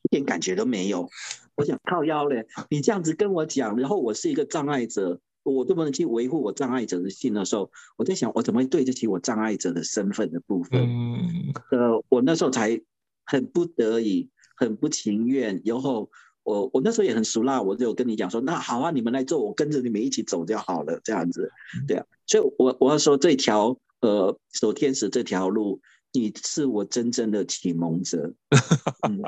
[0.03, 1.09] 一点感觉都没有。
[1.55, 10.81] 我想靠腰嘞，你这样子跟我讲，然后我是一个障碍者，我都不能去维护我障碍者的信的时候，我在想我怎么对得起我障碍者的身份的部分？
[10.81, 12.83] 嗯，呃，我那时候才。
[13.26, 16.10] 很不得已，很不情愿，然后
[16.42, 21.50] 我我那时候也很熟辣，我就跟你讲说，那好啊，你们来做，我跟着你们一起走就好了，这样子，
[21.86, 25.80] 对啊，所以我我要说这条呃守天使这条路。
[26.18, 28.33] 你是我真正的启蒙者，
[29.07, 29.20] 嗯、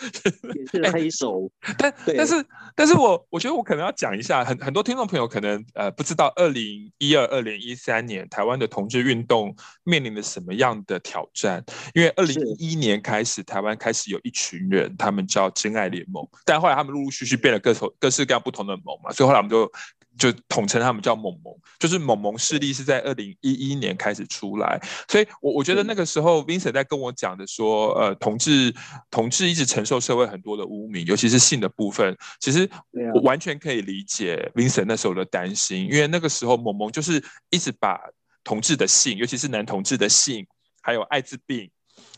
[0.54, 1.50] 也是黑手。
[1.62, 11.64] 欸、但但是但是我我觉得我可能要讲一下，很很多听众朋友可能呃不知道，二零一二、二零一三年台湾的同志运动面临了什么样的挑战？
[11.94, 19.70] 因为二零一一年开始，台湾开始有一群人，他们叫真爱联盟，但后来他们陆陆续续变了各种各式各样不同的盟嘛，所以后来我们就。
[20.18, 28.74] 就统称他们叫“盟盟”，就是“盟盟”势力是在二零一一年开始出来，所以我我觉得那个时候 Vincent 在跟我讲的说，呃，同志
[29.10, 32.68] 同志一直承受社会很多的污名，尤其是性的部分，其实
[33.14, 38.00] 我完全可以理解 Vincent 那时候的担心，因为那个时候“盟盟”就是一直把
[38.44, 40.46] 同志的性，尤其是男同志的性，
[40.80, 41.70] 还有艾滋病、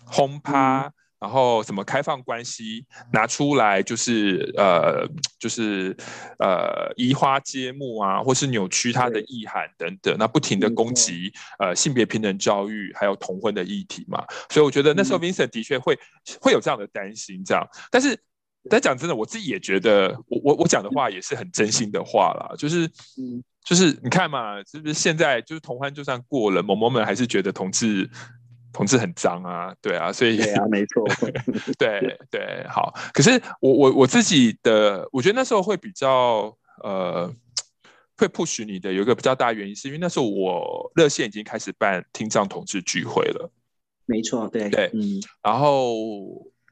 [0.04, 0.86] 轰趴。
[0.86, 5.96] 嗯然后什么开放关系拿出来就是呃就是
[6.38, 15.98] 呃移花接木啊，或是扭曲它的意涵等等，那不停的攻击呃性别平等教育还有同婚的议题嘛，所以我觉得那时候 Vincent 的确会
[16.40, 18.18] 会有这样的担心这样，但是
[18.68, 22.84] 但讲真的，我自己也觉得，我我我讲的话也是很真心的话啦，就是，
[23.16, 28.10] 嗯，就是你看嘛，是不是现在就是同欢就算过了，某某们还是觉得同志
[28.76, 31.02] 同志很脏啊，对啊，所以对啊， 没错，
[31.78, 37.32] 对对，好，可是我我我自己的，我觉得那时候会比较呃。
[38.18, 43.50] 会 push 你的有一个比较大原因，是因为那时候我热线已经开始办听障同志聚会了。
[44.06, 45.20] 没错，对对，嗯。
[45.42, 45.92] 然后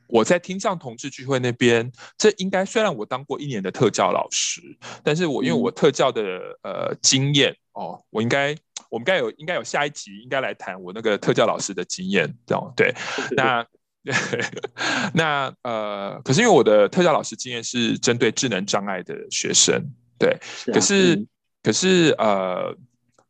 [0.08, 4.62] 我在听障同志聚会那边，这应该虽然我当过一年的特教老师，
[5.02, 6.22] 但是我因为我特教的、
[6.62, 8.56] 嗯、呃经验哦，我应该
[8.94, 12.94] 我们该有应该有下一集应该来谈我那个特教老师的经验，这样对。
[13.36, 13.66] 那
[15.12, 19.82] 那呃，可是因为我的特教老师经验是针对智能障碍的学生，
[20.18, 21.16] 对，是啊、可是。
[21.16, 21.28] 嗯
[21.64, 22.76] 可是，呃，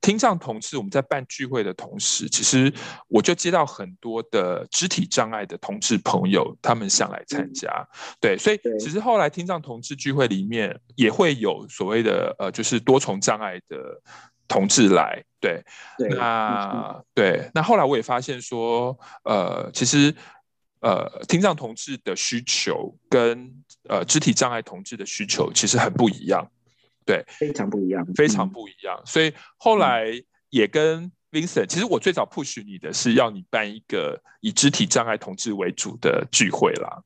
[0.00, 2.74] 听障同志，我们在办聚会的同时，其实
[3.06, 7.70] 我就接到很多的肢体障碍的同志朋友，他们想来参加。
[7.70, 7.86] 嗯、
[8.20, 14.02] 对，所以其实后来听障同志聚会里面也会有所谓的，呃，就是多重障碍的
[14.48, 15.24] 同志来。
[15.40, 15.62] 对，
[15.98, 20.14] 对那、嗯、对，那后来我也发现说，呃，其实，
[20.80, 23.52] 呃，听障同志的需求跟
[23.88, 26.50] 呃肢体障碍同志的需求其实很不一样。
[27.04, 28.98] 对，非常不一样，非常不一样。
[28.98, 30.06] 嗯、所以后来
[30.48, 37.02] 也跟 Vincent，、嗯、其实我最早 push 你的是要你办一个以肢体障碍同志为主的聚会啦。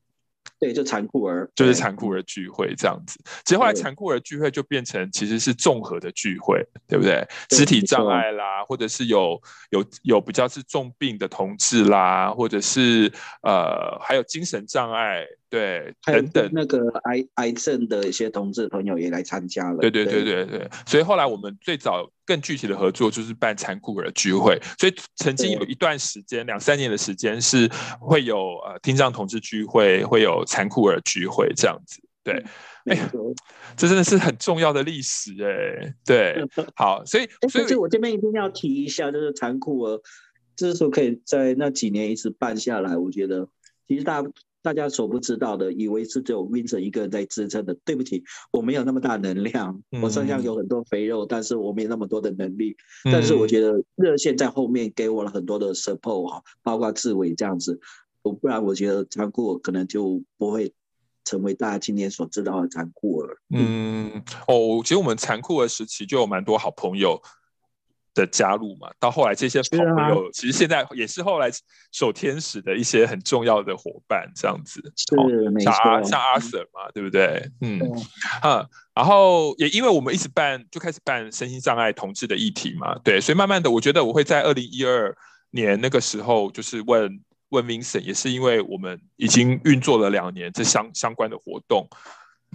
[0.59, 3.21] 对，就残酷儿，就是残酷儿聚会这样子。
[3.45, 7.27] 其实后来残酷儿聚会就变成其实是综合的聚会，对不对？
[7.49, 9.41] 对肢体障碍啦，或者是有
[9.71, 16.51] 有有比较是重病的同志啦，或者是呃还有精神障碍，对，等等。
[16.53, 19.79] 那个癌癌症的一些同志朋友也来参加了。
[19.79, 20.69] 对对对对对。
[20.87, 22.11] 所以后来我们最早。
[22.29, 27.67] 更具体的合作就是办残酷儿聚会，所以曾经有一段时间，两三年的时间是
[27.99, 32.03] 会有呃听障同志聚会，会有残酷儿聚会这样子。
[32.23, 32.35] 对，
[32.85, 33.11] 哎呀，
[33.79, 35.95] 这真的是很重要的历史哎、欸。
[36.05, 36.45] 对，
[36.77, 40.03] 好，所以所以我这边一定要提一下，就是残酷儿，
[40.55, 43.49] 之所以可以在那几年一直办下来，我觉得
[43.87, 44.29] 其实大家。
[44.63, 47.77] 大家所不知道的，以为是只有 Vincent 一个人在支撑的。
[47.85, 52.77] 对不起，我没有那么大能量，嗯、我身上有很多肥肉，但是我没有那么多的能力。
[53.05, 57.81] 嗯、但是我觉得热线在后面给我了很多的 support 哈，包括志伟这样子。
[58.23, 60.75] 不然我觉得残酷可能就不会
[61.25, 63.39] 成为大家今天所知道的残酷了。
[63.55, 67.23] 嗯，哦，其实我们残酷的时期就有蛮多好朋友。
[68.19, 71.49] 的加入嘛，到后来这些朋友，啊、其实现在也是后来
[71.93, 74.83] 守天使的一些很重要的伙伴，这样子。
[74.97, 76.03] 是，像阿。
[76.03, 77.51] 像阿 Sir 嘛，对不对？
[77.61, 77.79] 嗯，
[78.43, 85.15] 嗯，然后也因为我们一直办，就开始办身心障碍同志的议题嘛，对，所以慢慢的，我觉得我会在二零一二
[85.51, 91.87] 年那个时候，就是问问 Vincent，也是因为我们已经运作了两年这相相关的活动，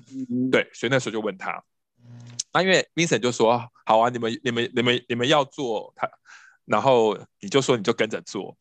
[0.10, 1.64] 嗯，对，所以那时候就问他。
[2.54, 6.08] 那、啊、因为 Vincent 就说好啊，你们你们你们你们要做他，
[6.66, 8.56] 然后你就说你就跟着做，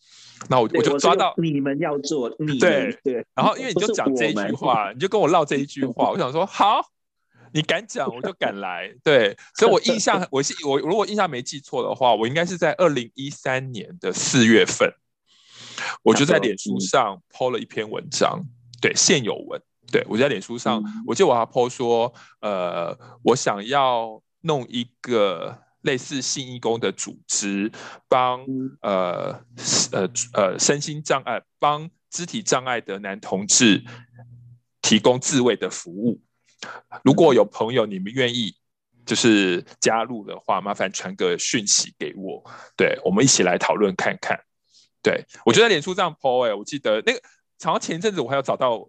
[0.49, 6.83] 那我我就抓到你们要做，你对对，然后因为你就讲这一句话，你就跟我唠这一句话，我想说好，
[7.53, 14.91] 你敢讲我就敢来，对，所以我印象我是我如果印象没记错的话，我应该是在二零一三年的四月份，
[16.03, 18.43] 我就在脸书上 po 了一篇文章，
[18.81, 19.63] 对，现有文。
[19.93, 27.71] 对，我在脸书上，嗯、我记得我还 po 说，呃，我想要弄一个类似信义工的组织，
[28.09, 29.45] 帮、嗯、呃
[29.93, 33.85] 呃呃身心障碍、帮肢体障碍的男同志
[34.81, 36.23] 提供自慰的服务。
[37.05, 38.57] 如果有朋友你们愿意
[39.05, 42.43] 就是加入的话，麻烦传个讯息给我，
[42.79, 44.41] 对，我们一起来讨论看看。
[45.03, 47.21] 对，我觉得脸书这样 po，哎、欸，我记得那个，
[47.63, 48.89] 好像前一阵子我还有找到。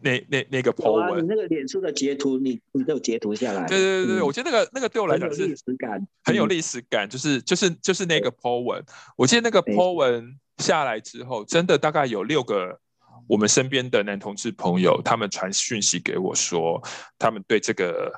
[0.00, 3.66] 那那那个 po 文，啊、你那个脸书的截图，你你都有截图下来。
[3.66, 8.82] 对对对对，嗯、我觉得那个那个对我来讲是很有历史感，很有历史感，就是就是就是那个 po 文。
[9.16, 12.78] 我记得那个 po 文下来之后，真的大概有六个
[13.26, 16.82] 我们身边的男同志朋友，他们传讯息给我说，
[17.18, 18.12] 他们对这个，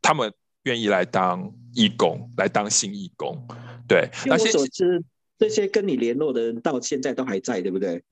[0.00, 0.32] 他们
[0.64, 3.46] 愿意来当义工，来当新义工。
[3.86, 5.04] 对，那些所知，
[5.38, 8.02] 这些跟你联络的人到现在都还在，对不对？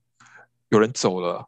[0.69, 1.47] 有人走了。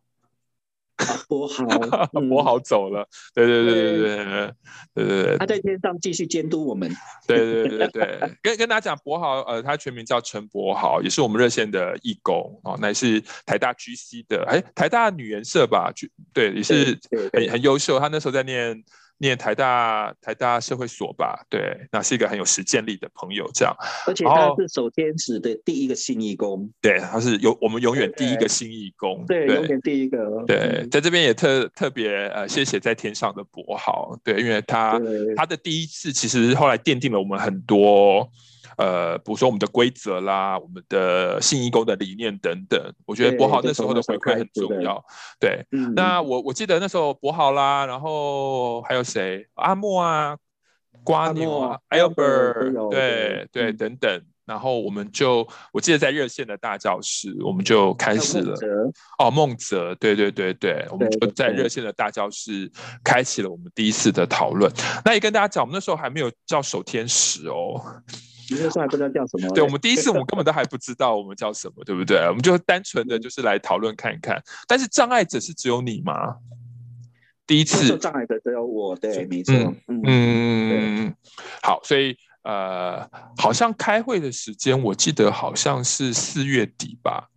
[1.29, 1.65] 博豪，
[2.29, 4.53] 博豪走了，对对对对对。
[4.95, 6.91] 对对对，他在天上继续监督我们，
[7.27, 15.93] 对对对对对，跟跟大家讲，博豪，呃，他全名叫陈博豪，也是我们热线的义工哦，那也是台大 GC 的，哎，台大女研社吧，
[16.33, 16.97] 对，也是
[17.31, 18.83] 很很优秀，他那时候在念
[19.19, 23.75] 念台大台大社会所吧，对，那是一个很有实践力的朋友，这样。
[24.05, 30.43] 而且他是守天使的第一个新义工，对，他是有我们永远第一个新义工，对，永远第一个。
[30.45, 35.01] 对，在这边也特特别呃，谢谢在天上的博豪，对，因为他
[35.35, 38.29] 他的第一次其实后来奠定了我们很多。
[38.77, 45.03] 呃，比如说我们的规则啦，我们的信义工的理念等等，我觉得柏豪那时候的回馈很重要。
[45.39, 49.47] 对，对嗯、那我我记得那时候柏豪啦，然后还有谁？
[49.55, 50.37] 阿莫啊，
[51.03, 54.21] 瓜牛啊，Albert，对对等等。
[54.47, 58.55] 然后我们就，我记得在热线的大教室，我们就开始了。
[59.19, 62.71] 哦，孟泽，对对对对，我们就在热线的大教室
[63.03, 64.71] 开启了我们第一次的讨论。
[65.03, 67.81] 那也跟大家讲，我们那时候还没有叫守天使哦。
[68.49, 69.49] 你那时候还不知道叫什么？
[69.53, 72.17] 对，我们第一次，我们 根本都还不知道我们叫什么，对不对？
[72.27, 74.41] 我们就单纯的就是来讨论看一看。
[74.67, 76.35] 但是障碍者是只有你吗？
[77.45, 79.53] 第一次障碍者只有我，对，没错。
[79.87, 81.15] 嗯嗯，
[81.61, 87.29] 好，所以呃，好像开会的时间，我记得好像是四月底吧。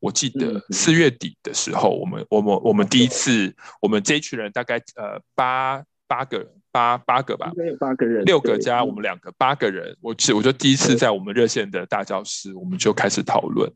[0.00, 6.48] 我记得四月底的时候，我们我们我们第一次，我们这一群人大概呃八八个人。
[6.70, 9.96] 八八个吧，有八个人，六个加我们两个，八个人。
[10.00, 13.70] 我其实我就第一次在我们热线的大教室，我们就开始讨论，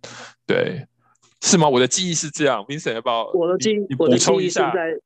[0.46, 0.86] 对，
[1.40, 1.68] 是吗？
[1.68, 3.30] 我的记忆是这样，Vincent 要不要？
[3.32, 4.98] 我的记忆，我的记忆是在，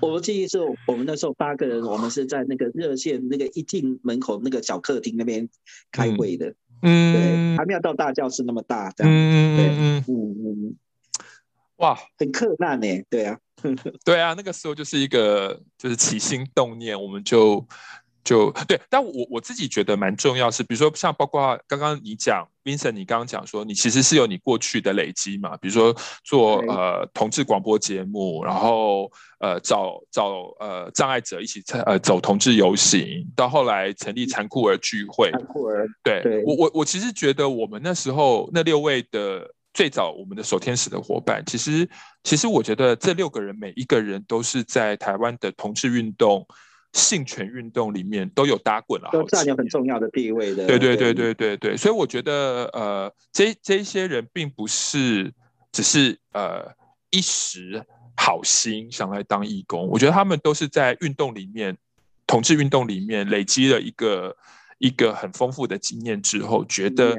[0.00, 5.48] 我的记忆是我们那时候八个人，我们是在那个热线那个一进门口那个小客厅那边
[5.92, 10.76] 开会的，嗯，对，还没有到大教室那么大，这样，嗯对，嗯嗯嗯，
[11.76, 13.38] 哇，很困难呢，对啊。
[14.04, 17.66] 对啊，那个时候就是一个就是起心动念，我们就
[18.22, 18.78] 就对。
[18.90, 35.30] 但我我自己觉得蛮重要是，比如说像包括刚刚你讲，Vincent，你刚刚讲说你其实是有你过去的累积嘛，比如说做呃同志广播节目，然后呃找找呃障碍者一起呃走同志游行，到后来成立残酷儿聚会。
[35.30, 39.50] 残酷儿，对，对我我我其实觉得我们那时候那六位的。
[39.76, 41.86] 最早我们的守天使的伙伴，其实
[42.24, 46.46] 其实我觉得这六个人每一个人都是在台湾的同志运动、
[46.94, 50.66] 性权运动里面都有打滚了，都占有很重要的地位的。
[50.66, 55.30] 对对对对对对，所以我觉得呃，这这些人并不是
[55.72, 56.72] 只是呃
[57.10, 57.84] 一时
[58.16, 61.76] 好心想来当义工，我觉得他们都是在运动里面，
[62.26, 64.34] 同志运动里面累积了一个
[64.78, 67.14] 一个很丰富的经验之后，觉得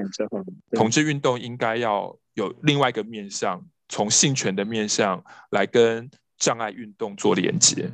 [0.71, 2.17] 同志运动应该要。
[2.37, 7.91] 有另外一个面向，从性权的面向来跟障碍运动做连接。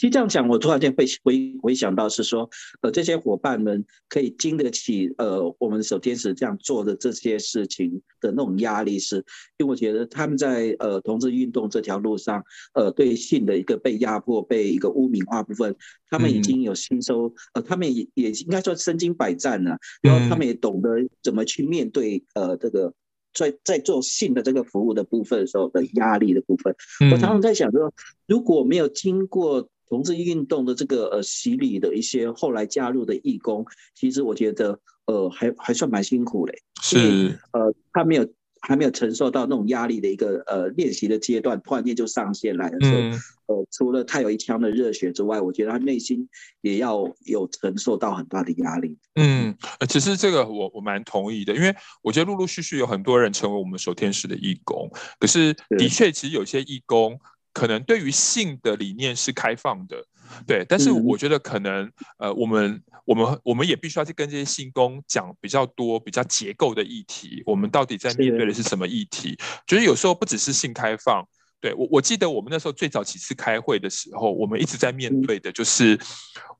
[0.00, 2.48] 嗯，其实这样讲，我突然间会回回想到是说，
[2.80, 9.24] 呃，这些伙伴们可以经得起呃我们守天使这样做的这些事情的那种压力是，是
[9.58, 15.76] 因为我觉得他们在呃同志运动这条路上，呃，对性的一个被压迫、被一个污名化部分，
[16.08, 20.88] 他们已经有吸收，嗯、呃，他们也也应该说身经百战了，然后他们也懂得
[21.22, 22.94] 怎么去面对呃这个。
[23.32, 26.74] 在在做性的这个服务的部分的时候的压力的部分，
[27.12, 27.94] 我常常在想说，
[28.26, 37.38] 如果没有经过同志运动的这个呃洗礼的一些后来加入的义工，其实我觉得呃还还算蛮辛苦的，是。
[37.52, 38.26] 呃他没有。
[38.62, 43.12] 还没有承受到那种压力的一个呃练习的阶段，突然间就上线来的时候，嗯、
[43.46, 46.28] 呃，除了他有一腔的热血之外，我觉得他内心
[46.60, 48.98] 也要有承受到很大的压力。
[49.14, 49.56] 嗯，
[49.88, 55.54] 其实这个我我蛮同意的，因为我觉得陆陆续续有很多人成为我们守天使的义工，可是。
[55.78, 57.18] 的确，其实有些义工
[57.52, 60.04] 可能对于性的理念是开放的。
[60.46, 61.84] 对，但是我觉得可能，
[62.18, 67.42] 嗯、呃，我们我们我们也必须要去跟这些性工讲比较多、比较结构的议题。
[67.44, 69.36] 我们到底在面对的是什么议题？
[69.66, 71.26] 就是有时候不只是性开放。
[71.60, 75.98] 对我，我记得我们那时候最早几次开会的时候，我们一直在面对的就是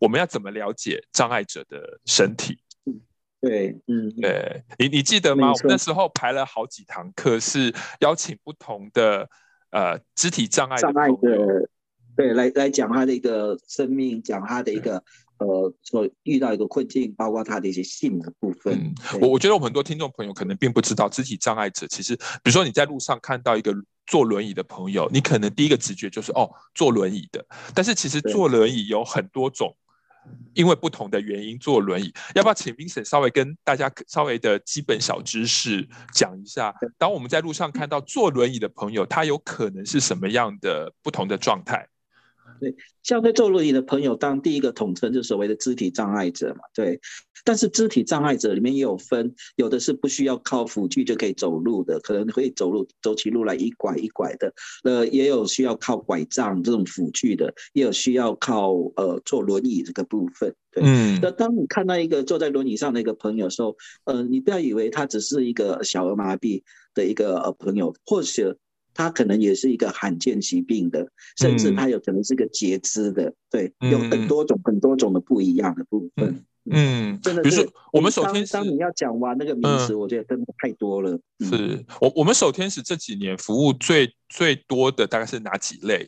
[0.00, 2.58] 我们要怎么了解障碍者的身体。
[3.40, 5.52] 对，嗯，对你你记得吗？
[5.52, 9.26] 我们那时候排了好几堂课，是邀请不同的
[9.70, 11.68] 呃肢体障碍障碍的。
[12.16, 15.02] 对，来来讲他的一个生命，讲他的一个
[15.38, 18.92] 呃所遇到一个困境，包括他的一些性的部分。
[19.14, 23.74] 我、嗯、我觉得我们很多听众朋友可能并不知道，肢体障碍者其实，比如说你在路上看到一个
[24.06, 27.42] 坐轮椅的朋友，你可能第一个直觉就是哦，坐轮椅的。
[27.74, 29.74] 但是其实坐轮椅有很多种，
[30.54, 32.12] 因为不同的原因坐轮椅。
[32.34, 36.74] 要不要请 Vincent 稍微跟大家稍微的基本小知识讲一下？
[36.98, 41.86] 当我们在路上看到坐轮椅的朋友，他有可能是什么样的不同的状态？
[42.60, 47.00] 对，像在坐轮椅的朋友，当第一个统称就是所谓的肢体障碍者嘛，对。
[47.42, 54.52] 但是肢体障碍者里面也有分，有的是不需要靠辅具就可以走路的，可能会走路走起路来一拐一拐的。
[54.84, 60.54] 呃，也有需要靠拐杖这种辅具的，也有需要靠呃坐轮椅这个部分。
[60.70, 61.18] 对，嗯。
[61.22, 68.54] 那当你看到一个坐在轮椅上的一个朋友的时候，呃，你不要以为他只是一个小儿麻痹的一个呃朋友，或许
[69.00, 73.32] 他可能也是一个罕见疾病的，甚至它有可能是个截肢的。
[73.50, 76.28] 对，有很多种很多种的不一样的部分。
[76.28, 81.18] 嗯嗯，真的，比如说我们守天使，当你要讲完那个名词，我觉得真的太多了。
[81.40, 86.06] 是我我们守天使这几年服务最最多的大概是哪几类？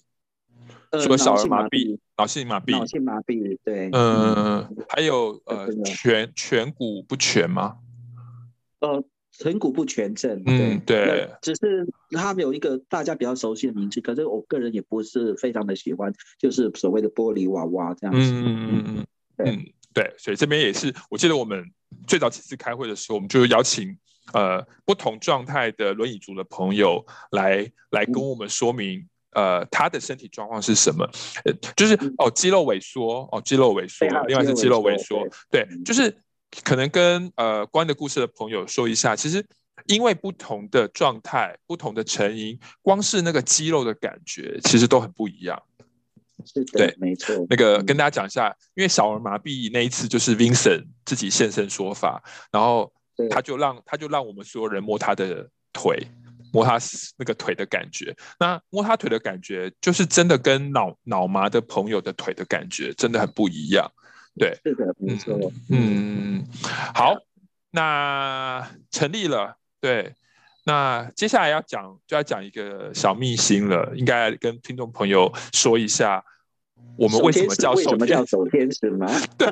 [1.01, 7.79] 什么小儿麻痹、脑性麻痹、脑性麻痹，对，嗯，还有呃颧颧骨不全吗？
[8.81, 9.03] 呃，
[9.43, 18.21] 颧骨不全症，嗯，对，只是他们有一个大家比较熟悉的名字，可是我个人也不是非常的喜欢，就是所谓的玻璃娃娃这样子。
[18.21, 19.75] 嗯嗯嗯嗯，对。
[19.95, 21.71] 对，所以这边也是，我记得我们
[22.07, 23.95] 最早几次开会的时候，我们就邀请
[24.33, 31.05] 呃不同状态的轮椅族的朋友来来跟我们说明，呃他的身体状况是什么，
[31.45, 36.17] 呃就是哦肌肉萎缩，哦肌肉萎缩，另外是肌肉萎缩，对，就是
[36.65, 39.45] 可能跟呃关的故事的朋友说一下，其实
[39.87, 45.61] 因为不同的状态、不同的成因，光是那个肌肉的感觉，其实都很不一样。
[46.45, 47.47] 是的，对，没错。
[47.49, 52.93] 那个跟大家讲一下，嗯、因为小儿麻痹那一次就是 Vincent 自己现身说法，然后
[53.31, 56.05] 他就让他就让我们所有人摸他的腿，
[56.53, 56.79] 摸他
[57.17, 58.15] 那个腿的感觉。
[58.41, 63.91] 那摸他腿的感觉，就是真的跟脑脑麻的朋友的腿的感觉真的很不一样。
[64.39, 65.53] 对，是的，没错。
[65.71, 66.45] 嗯，
[66.95, 67.17] 好，
[67.71, 69.57] 那成立了。
[69.81, 70.15] 对，
[70.65, 76.25] 那接下来要讲就要讲一个小秘辛了，应该跟听众朋友说一下。
[76.99, 77.91] 我们为什么叫手天使？
[77.91, 79.07] 为什么叫手天使吗？
[79.39, 79.49] 对，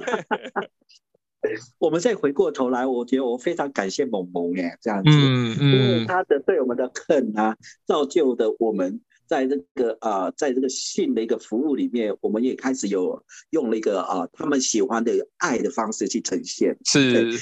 [1.78, 7.56] 我们再回过头来，我觉得我非常感谢萌萌耶，这样子，嗯嗯，因为他的对我们的恨啊，
[7.86, 9.00] 造就的我们
[9.30, 17.38] 在这个啊、呃，在这个性的一个服务里面，我们也开始有用了一个啊、呃，他们喜欢的爱的方式去呈现，是。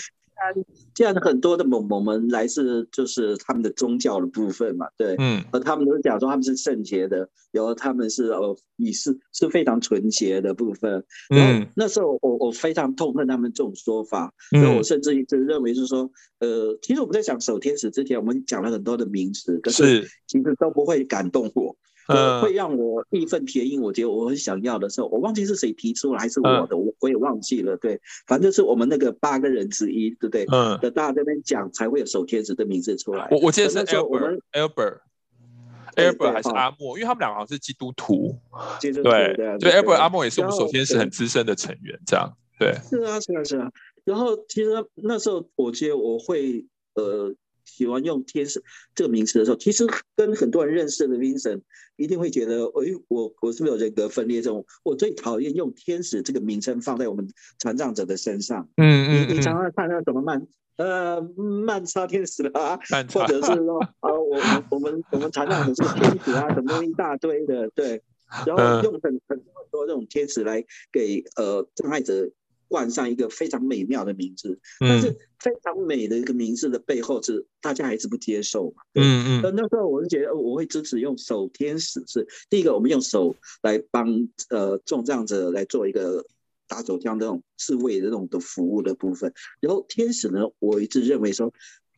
[0.95, 20.09] 这样的很多的某某们来自就是他们的宗教的部分嘛，对，嗯，而他们都讲说他们是圣洁的，然后他们是呃，你是是非常纯洁的部分，嗯，那时候我我非常痛恨他们这种说法，嗯，所以我甚至一直认为是说，呃，其实我们在讲守天使之前，我们讲了很多的名词，可是。
[20.29, 21.75] 其实都不会感动我。
[22.09, 23.81] 呃，会让我义愤填膺。
[23.83, 27.77] 我觉得我很想要的时候，我忘记是谁提出来，还是我的，我我也忘记了。
[27.77, 30.47] 对，反正是我们那个八个人之一，对不对？
[30.51, 30.79] 嗯。
[30.81, 33.29] 的大家在那边讲，才会有守天使的名字出来。
[33.31, 38.35] 我我记得是 Albert，Albert，Albert 还是阿莫，因为他们两个好像是基督徒。
[38.81, 42.73] 对对对，对 Albert 阿莫也是我们首先是很资深的成员，这样对。
[42.89, 43.71] 是啊是啊是啊。
[44.05, 47.35] 然后其实那时候，我觉得我会呃。
[47.69, 48.63] 喜欢用天使
[48.95, 51.61] 这个名词的时候，其实跟很多人认识的 Vincent
[51.97, 54.65] 一定会觉得，哎，我我是不是有人格分裂这种？
[54.83, 58.69] 我最讨厌用天使这个名称放在我们残障者的身上。
[58.77, 60.47] 嗯嗯，你你常常看到什么慢
[60.77, 62.79] 呃慢差天使啊，
[63.13, 68.03] 或者是说啊、呃，我们我们我们残障者是天使啊，什么一大堆的，对，
[68.47, 72.31] 然后 用很很多很多这种天使来给呃障碍者。
[72.69, 75.11] 冠上一个非常美妙的名字，但是
[75.41, 78.83] 非常美的一个名字的背后是大家还是不接受嘛？
[78.95, 79.55] 嗯嗯。
[79.57, 86.25] 那时候我就觉得我会支持用手天使，是第一个，我们用手来帮呃重障者来做一个
[86.67, 89.33] 打手枪这种自卫的这种的服务的部分。
[89.61, 91.53] 然后天使呢，我一直认为说，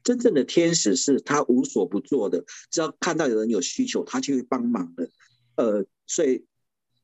[0.04, 5.10] 真正的天使是他无所不做的，只要看到有人有需求，他就会帮忙的。
[5.56, 6.44] 呃，所以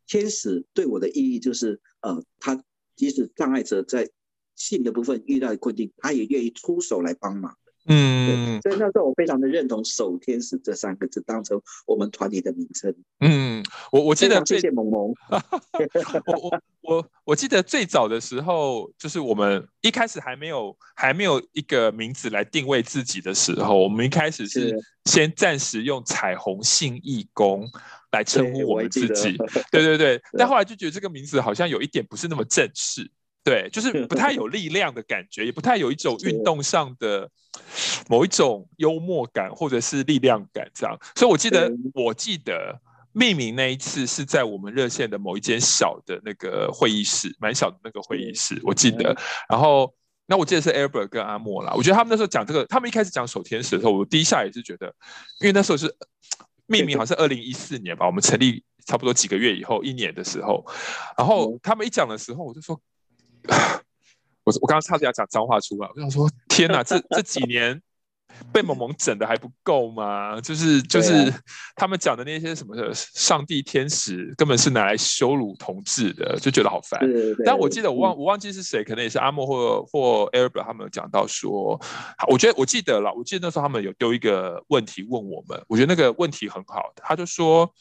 [0.06, 2.62] 天使对我的意义就是呃他。
[2.97, 4.09] 即使障碍者在
[4.55, 7.57] 性的部分遇到困境，他也愿意出手来帮忙。
[7.88, 12.92] 嗯，所以那时候我非常的认同“守天使”这三个字当成我们团体的名称。
[13.20, 15.14] 嗯，我我记得谢谢萌萌。
[16.26, 27.70] 我我我我记得最早的时候，就是我们一开始还没有还没有一个名字来定位自己的时候，我们一开始是先暂时用“彩虹性义工”
[28.12, 29.36] 来称呼我们自己。
[29.70, 33.11] 对对对，但后来就觉得这个名字好像有一点不是那么正式。
[33.44, 37.30] 对，就是不太有力量的感觉，也不太有一种 运动上的
[38.09, 40.98] 某一种幽默感或者是力量感这样。
[41.14, 42.80] 所以我记得，我记得
[43.12, 49.16] 命名那一次是在我们热线的某一间小的那个会议室，蛮小的那个会议室，我记得。
[49.48, 49.94] 然后，
[50.26, 51.72] 那我记得是 Albert 跟阿莫啦。
[51.76, 54.92] 我觉得他们那时候讲这个，他们一开始讲守天使的时候，我第一下也是觉得，
[55.40, 55.86] 因为那时候是
[56.66, 58.62] 命名好像是二零一四年吧，我们成立。
[58.86, 60.64] 差不多几个月以后，一年的时候，
[61.18, 62.80] 然后他们一讲的时候，我就说，
[64.46, 67.82] 我我刚刚差点要讲脏话出来，我想说，天哪，这这几年。
[68.53, 70.41] 被萌萌整的还不够吗？
[70.41, 71.32] 就是就是
[71.74, 77.01] 他们讲的那些什么的上帝天使，根本是拿来羞辱同志的，就觉得好烦。
[77.45, 81.80] 但我记得我忘我忘记是谁，可能也是阿莫或或 Albert 他们有讲到说，
[82.28, 87.72] 我觉得我记得了，我记得那时候他们有丢一个问题问我们，我觉得那个问题很好，他就说，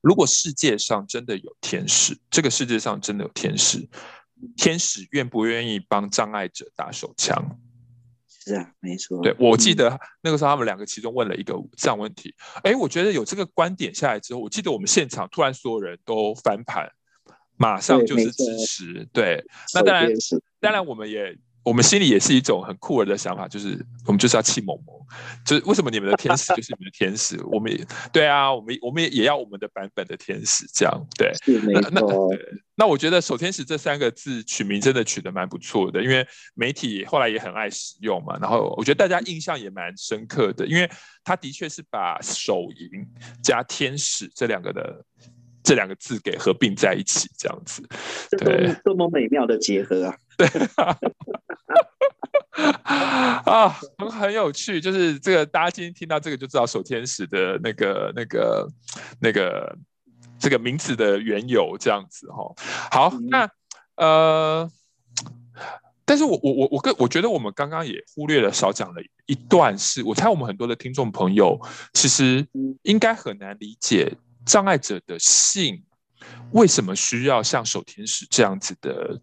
[0.00, 3.88] 如果世界上真的有天使，这个世界上真的有天使，
[4.56, 7.58] 天使愿不愿意帮障碍者打手枪？
[8.44, 9.22] 是啊，没错。
[9.22, 16.90] 对，我记得那个时候他们两个其中问了一个这样问题，哎、嗯，我觉得有这个观点下来之后，我记得我们现场突然所有人都翻盘，
[17.56, 19.08] 马上就是支持。
[19.12, 20.10] 对，对，那当然，
[20.60, 21.36] 当然我们也。
[21.64, 24.94] 我们心里也是一种很酷儿的想法，就是我们就是要气萌萌，
[25.44, 31.32] 就是为什么你们的天使 就是你们的天使，我们也对啊，我们我们也也要我们的版本的天使，这样对。
[31.72, 32.00] 那那
[32.76, 40.90] 那我觉得“守天使”这三个字取名真的取得蛮不错的，因为媒体后来也很爱使用嘛，然后我觉得大家印象也蛮深刻的，因为
[41.22, 43.06] 他的确是把“手淫”
[43.42, 45.04] 加“天使”这两个的
[45.64, 47.82] 这两个字给合并在一起，这样子，
[48.38, 50.16] 对，多么美妙的结合啊！
[50.38, 50.46] 对。
[52.54, 58.68] 啊，很很有趣，就是这个大家今天听到这个就知道守天使的那个那个
[59.20, 59.76] 那个
[60.38, 62.54] 这个名字的缘由这样子哈。
[62.92, 63.48] 好，那
[63.96, 64.70] 呃，
[66.04, 71.60] 但是我我我我个我觉得我们刚刚也忽略了少讲了一段是，是我猜我们很多的听众朋友
[71.92, 72.46] 其实
[72.82, 75.82] 应该很难理解障碍者的性
[76.52, 79.20] 为什么需要像守天使这样子的。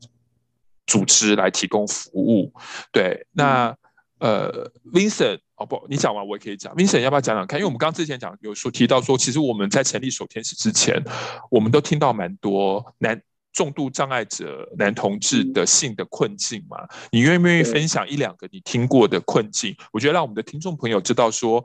[0.88, 2.52] 组织来提供服务，
[2.92, 3.74] 对，那
[4.18, 7.58] 呃，Vincent，哦不，你讲完我也可以讲，Vincent 要不要讲讲看？
[7.58, 11.02] 因为我们刚刚之前讲有说提到说，其实我们在成立守天使之前，
[11.50, 13.22] 我们都听到蛮多男
[13.54, 19.74] 重度障碍者男同志的性的困境嘛，你愿不愿意分享一两个你听过的困境？
[19.94, 21.64] 我觉得让我们的听众朋友知道说，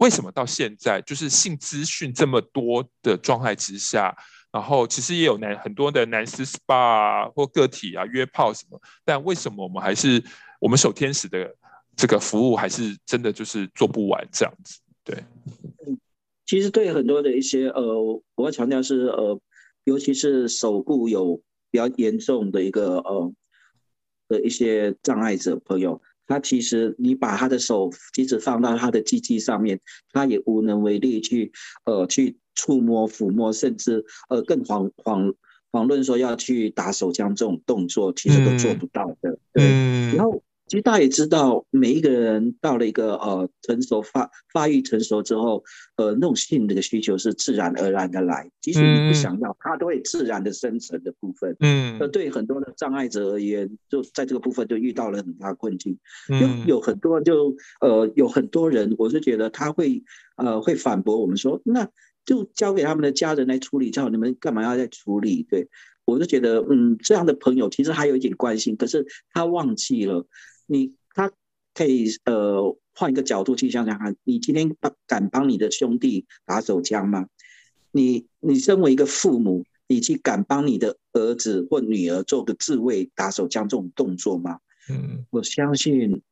[0.00, 4.14] 为什么到现在就是性资讯这么多的状态之下。
[4.52, 10.20] 然后其实也有男很多的男士 SPA 啊，或个体啊约炮什么，但为什么我们还是
[10.58, 11.54] 我们守天使的
[11.94, 14.80] 这个服务还是真的就是做不完这样子？
[15.04, 15.22] 对，
[16.44, 19.40] 其实对很多的一些呃，我要强调是呃，
[19.84, 21.40] 尤其是手部有
[21.70, 23.32] 比较严重的一个呃
[24.26, 29.78] 的一些障碍者朋友，他其实你把他的手即使放到他的机器上面，
[30.14, 31.52] 他也无能为力去
[31.84, 32.38] 呃去。
[32.56, 35.34] 触摸、抚摸，甚至呃更遑遑
[35.72, 39.30] 遑论说要去打手枪这种动作，其实都做不到的。
[39.30, 45.64] 嗯、对，然后其实大家也知道，每一个人到了一个呃成熟发发育成熟之后，
[45.96, 51.56] 呃那种性这个需求是自然而然的来，即使你不想要，它都会自然的生成的部分。
[51.58, 55.98] 嗯，那对很多的障碍者而言，就在这个部分就遇到了很大困境。
[56.28, 60.04] 嗯，有很多就呃有很多人，我是觉得他会
[60.36, 61.88] 呃会反驳我们说那。
[62.26, 65.42] 就交给他们的家人来处理就好，你们干嘛要再处理？
[65.42, 65.68] 对，
[66.04, 70.26] 我就觉得，嗯，这样的朋友其实还有一点关心，可是他忘记了，
[70.70, 71.32] 你他
[71.74, 77.26] 可以呃换一个角度去想想看，你今天帮敢帮你的兄弟打手枪吗？
[77.90, 84.60] 你你身为一个父母，你去敢帮你的儿子或女儿做个自卫打手枪这种动作吗？
[84.88, 86.22] 嗯，我相信，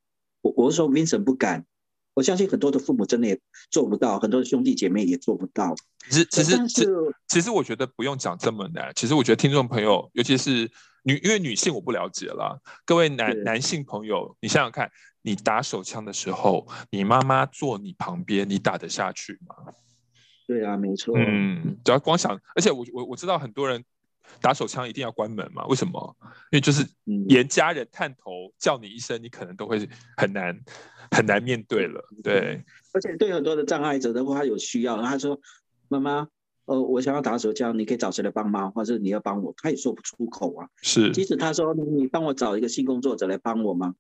[0.40, 1.66] 我我是说，Vincent 不敢。
[2.18, 3.40] 我相信很多的父母真的也
[3.70, 5.72] 做不到，很多的兄弟姐妹也做不到。
[6.10, 6.88] 其实，其实，其实，
[7.28, 8.90] 其实我觉得不用讲这么难。
[8.96, 10.68] 其实，我觉得听众朋友，尤其是
[11.04, 12.60] 女，因为女性我不了解了。
[12.84, 14.90] 各位男男性朋友，你想想看，
[15.22, 19.54] 你打手枪的时候，你妈妈坐你旁边，你打得下去吗？
[20.48, 21.14] 对啊，没错。
[21.16, 23.84] 嗯，只要光想，而且我我我知道很多人
[24.40, 25.66] 打手枪一定要关门嘛？
[25.66, 26.16] 为什么？
[26.50, 26.86] 因为就是
[27.26, 30.58] 连家人探头叫你一声，你可能都会很难。
[31.10, 32.62] 很难面对了，对，
[32.92, 35.40] 而且对很多的障碍者的话，他有需要，他说
[35.88, 36.28] ：“妈妈，
[36.66, 40.68] 呃，我想要打手枪，你可以找谁来帮忙，或者你要帮我？”他也说不出口啊。
[40.82, 43.94] 是，即使他说：“你帮我找一个性工作者来帮我吗？”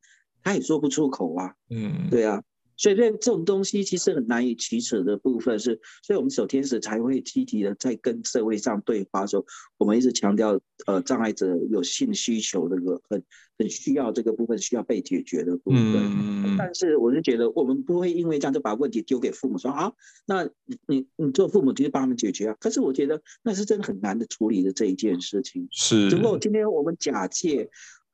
[0.44, 1.54] 他也说不出口啊。
[1.70, 2.42] 嗯，对啊。
[2.78, 9.44] 所以这这种东西其实很难以启齿的部分是，所以我们守天使才会积极的在跟社会上对话的时候，
[9.76, 13.22] 我们一直强调，呃，障碍者有性需求这个很
[13.58, 15.94] 很需要这个部分需要被解决的部分。
[15.96, 16.56] 嗯。
[16.56, 19.92] 但是我是觉得，我们不会因为这样就把问题丢给父母说啊，
[20.24, 20.48] 那
[20.86, 22.56] 你你做父母就帮他们解决啊。
[22.60, 25.66] 可是我觉得那是真的很难的处理的这一件事情。
[25.72, 26.08] 是。
[26.10, 27.68] 如果今天我们假借。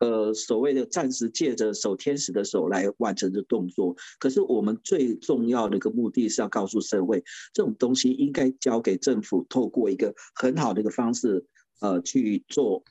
[0.05, 3.97] 呃所谓的暂时借着守天使的手来完成的动作。
[4.19, 7.25] 可是我们最重要的一个目的是要告诉社会，
[7.55, 11.47] 这种东西应该交给政府，透过一个很好的一个方式，
[11.81, 12.83] 呃，去做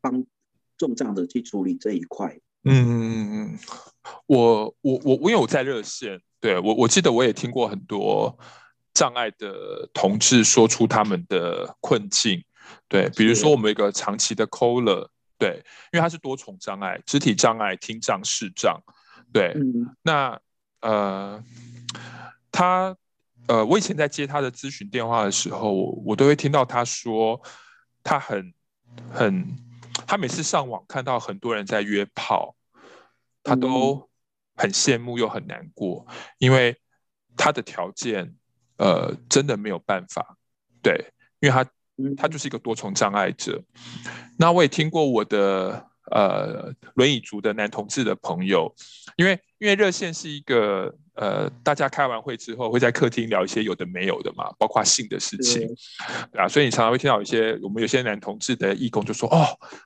[0.00, 0.24] 帮
[0.76, 2.38] 重障者去处理这一块。
[2.64, 3.58] 嗯，
[4.26, 8.36] 我我我我有在热线，对，我我记得我也听过很多
[8.92, 12.44] 障碍的同志说出他们的困境，
[12.88, 15.08] 对，比如说我们一个长期的 caller，
[15.38, 18.80] 对，因为他是多重障碍，肢体障碍、听障、视障，
[19.32, 20.40] 对，嗯、那
[20.80, 21.42] 呃，
[22.50, 22.96] 他
[23.46, 25.72] 呃，我以前在接他的咨询电话的时候，
[26.04, 27.40] 我都会听到他说
[28.02, 28.52] 他很
[29.12, 29.56] 很。
[30.06, 32.54] 他每次上网看到很多人在约炮，
[33.42, 34.08] 他都
[34.56, 36.06] 很羡慕又很难过，
[36.38, 36.80] 因为
[37.36, 38.34] 他的条件，
[38.76, 40.38] 呃，真的没有办法，
[40.80, 41.68] 对，因为他
[42.16, 43.62] 他就是一个多重障碍者。
[44.38, 48.74] 那我也听过我的呃轮椅族的男同志的朋友，
[49.16, 50.94] 因为因为热线是一个。
[51.20, 55.66] 呃，大家开完会之后会在客厅聊一些有的没有的嘛，包括性的事情，
[56.30, 59.44] 对啊，所以你常常会听到有些我们有些男同志的义工就说，哦，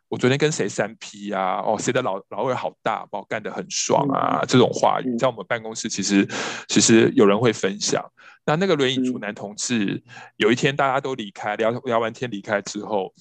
[0.09, 6.29] 我昨天跟谁三 P 呀，哦，谁的老老二好大，把我干得很爽啊，嗯、这种话语在我们办公室其实
[6.69, 8.05] 其实有人会分享。
[8.45, 10.03] 那那个轮椅族男同志，
[10.37, 13.15] 有一天大家都离开，聊聊完天离开之后。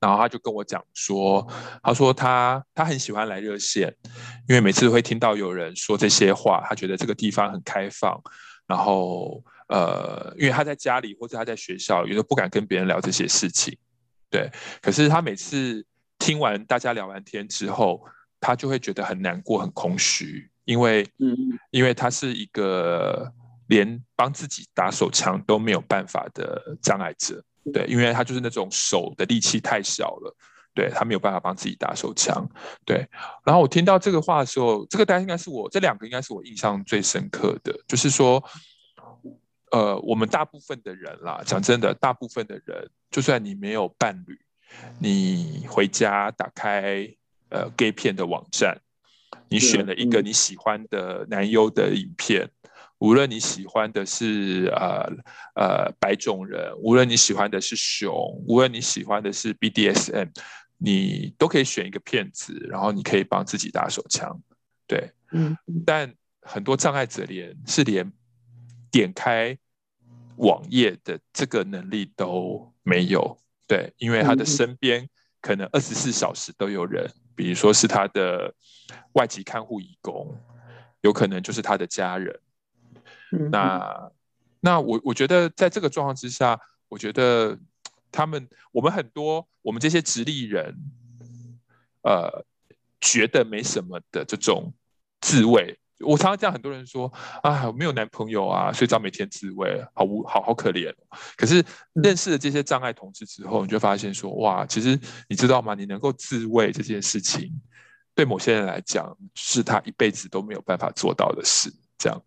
[0.00, 1.46] 然后他就跟我讲说，
[1.80, 3.94] 他说他他很喜欢来热线，
[4.48, 8.20] 因为每次会听到有人说这些话，他觉得这个地方很开放。
[8.66, 13.78] 然后呃，因为他在家里或者他在学校，有时候不敢跟别人聊这些事情，
[14.28, 14.50] 对。
[14.80, 15.86] 可是他每次
[16.18, 18.04] 听完大家聊完天之后，
[18.40, 21.36] 他就会觉得很难过、很空虚，因为嗯，
[21.70, 23.32] 因为他是一个
[23.72, 27.42] 连帮自己打手枪都没有办法的障碍者。
[27.72, 30.36] 对，因为他就是那种手的力气太小了，
[30.74, 32.46] 对，他没有办法帮自己打手枪。
[32.84, 33.08] 对，
[33.44, 38.42] 然后我听到这个话的时候，这个大概应该是我这两个应该是我印象最深刻的，就是说，
[39.70, 44.38] 呃，我们大部分的人啦，讲真的，大部分的人，就算你没有伴侣，
[44.98, 47.08] 你回家打开
[47.48, 48.76] 呃 gay 片的网站，
[49.48, 52.50] 你选了一个你喜欢的男优的影片。
[53.02, 55.10] 无论你喜欢的是呃
[55.56, 58.14] 呃白种人，无论你喜欢的是熊，
[58.46, 60.28] 无论你喜欢的是 BDSM，
[60.78, 64.40] 你都可以选一个骗子，然后你可以帮自己打手枪，
[64.86, 68.08] 对，嗯，但很多障碍者连是连
[68.88, 69.58] 点开
[70.36, 73.36] 网页的这个能力都没有，
[73.66, 75.08] 对，因为他的身边
[75.40, 78.54] 可能二十四小时都有人，比如说是他的
[79.14, 80.32] 外籍看护义工，
[81.00, 82.38] 有可能就是他的家人。
[83.50, 84.12] 那，
[84.60, 86.58] 那我我觉得在这个状况之下，
[86.88, 87.58] 我觉得
[88.10, 90.76] 他们我们很多我们这些直立人，
[92.02, 92.44] 呃，
[93.00, 94.72] 觉得没什么的这种
[95.20, 95.78] 自慰。
[96.04, 97.06] 我常常这样，很多人说
[97.42, 100.92] 啊，我没有男朋友啊，睡觉每天自慰，好无好好可怜。
[101.36, 105.74] 可是认识了这些障碍同志之后，你就发现说，哇，其实你知道吗？
[105.74, 107.52] 你能够自慰这件事情，
[108.16, 111.72] 对某些人来讲，是他一辈子都没有办法做到的事。
[111.96, 112.20] 这样，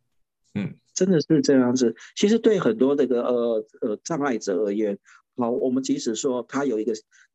[0.53, 0.73] 嗯。
[0.95, 1.95] 真的是这样子。
[2.15, 4.97] 其实对很多这个呃呃障碍者而言，
[5.35, 6.93] 好，我们即使说他有一个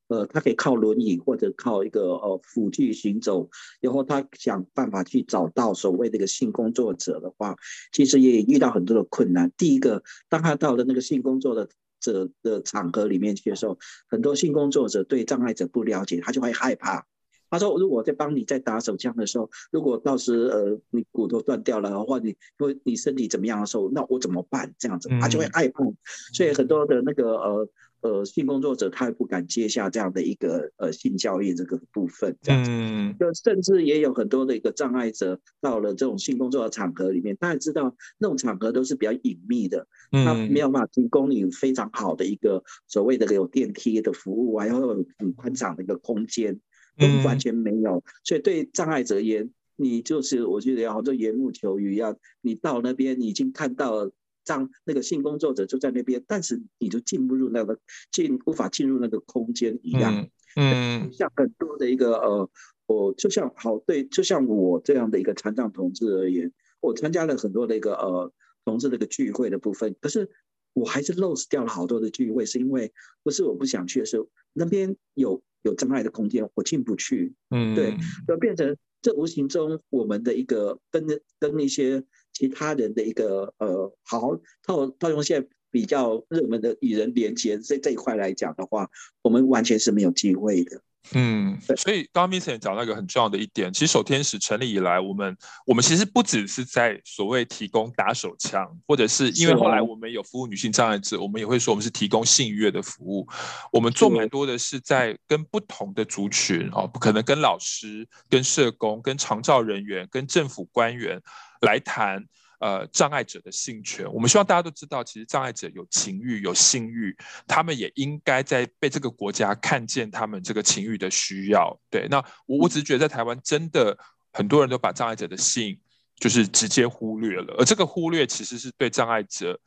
[0.08, 3.48] 呃，他可以靠轮椅或者靠一个呃辅具行走，
[3.80, 7.54] 然后他想办法去找到所谓的一个性工作者的话，
[7.92, 9.52] 其实也遇到很多的困难。
[9.56, 11.68] 第一个，当他到了那个性工作的
[12.00, 17.06] 者的场合里面去的时候，很多性工作者对障碍者不了解，他就会害怕。
[17.51, 24.72] 他说：“如果在帮你在打手枪的时候，如果到时呃你骨头断掉了，或你或你身体怎么样的时候，那我怎么办？
[24.78, 25.84] 这样子，他就会害怕。
[26.32, 27.68] 所以很多的那个呃
[28.03, 32.36] 呃性工作者，他也不敢接下这样的一个呃性教育这个部分。
[32.40, 32.70] 这样子，
[33.18, 46.61] 就甚至也有很多的一个障碍者到了这种性工作的场合里面，大家知道那种场合都是比较隐秘的，他没有办法提供你非常好的一个所谓的有电梯的服务啊，然后有很宽敞的一个空间。”
[47.01, 54.11] 都完全没有，所以对障碍者而言，你就是我觉得要好像缘木求鱼一样，你到那边你已经看到，
[54.44, 57.78] 障那个性工作者就在那边，但是你就进不入那个
[58.11, 60.28] 进无法进入那个空间一样。
[60.57, 62.51] 嗯，嗯像很多的一个呃，
[62.86, 68.32] 我就像好对，就像我这样的一个残障同志而言，我参加了很多的一个呃
[68.64, 70.30] 同志的一个聚会的部分，可是
[70.73, 72.93] 我还是 lose 掉了好多的聚会，是因为
[73.23, 75.43] 不是我不想去的时候，那边有。
[75.62, 77.35] 有障碍的空间，我进不去。
[77.51, 77.95] 嗯，对，
[78.27, 81.07] 就变成这无形中我们的一个跟
[81.39, 82.03] 跟那些
[82.33, 88.89] 其他人的一个呃，好好套套用现在比较热门的与人连接这这一块来讲的话，
[89.21, 90.81] 我们完全是没有机会的。
[91.14, 95.36] 嗯，所以刚刚 Vincent 讲到一个很重要的一点，其实守天使成立以来，我们
[95.66, 103.26] 我们其实不只是在所谓提供打手枪，或者是因为后来我们有服务女性障碍者，我们也会说我们是提供性愉悦的服务。
[103.72, 111.20] 我们做蛮多的是在跟不同的族群哦，不可能跟老师、跟社工、跟长照人员、跟政府官员
[111.62, 112.24] 来谈。
[112.61, 121.74] 呃，障碍者的性权，我们希望大家都知道，其实障碍者有情欲、有性欲，他们也应该在被这个国家看见他们这个情欲的需要。
[121.88, 123.96] 对，那我我只是觉得在台湾真的
[124.30, 125.80] 很多人都把障碍者的性
[126.16, 129.58] 就是直接忽略了，而这个忽略其实是对障碍者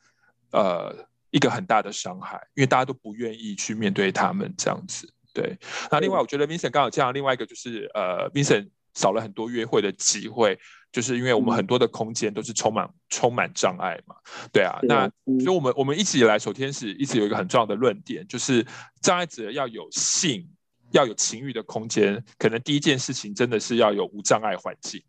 [0.52, 0.94] 呃
[1.30, 5.12] 一个很大的伤害，因为大家都不愿意去面对他们这样子。
[5.32, 5.58] 对，
[5.90, 10.58] 那另外我觉得 Vincent 刚好这样，另外一个就是呃 Vincent 少了很多约会的机会。
[10.92, 14.14] 就是因为我们很多的空间都是充满充满障碍嘛，
[14.52, 15.10] 对啊，那
[15.42, 18.64] 所以我们我们一直以来首先是一直有一个很重要的论点，就是
[19.00, 20.48] 障碍者要有性，
[20.92, 25.02] 要有情欲的空间，可能第一件事情真的是要有无障碍环境。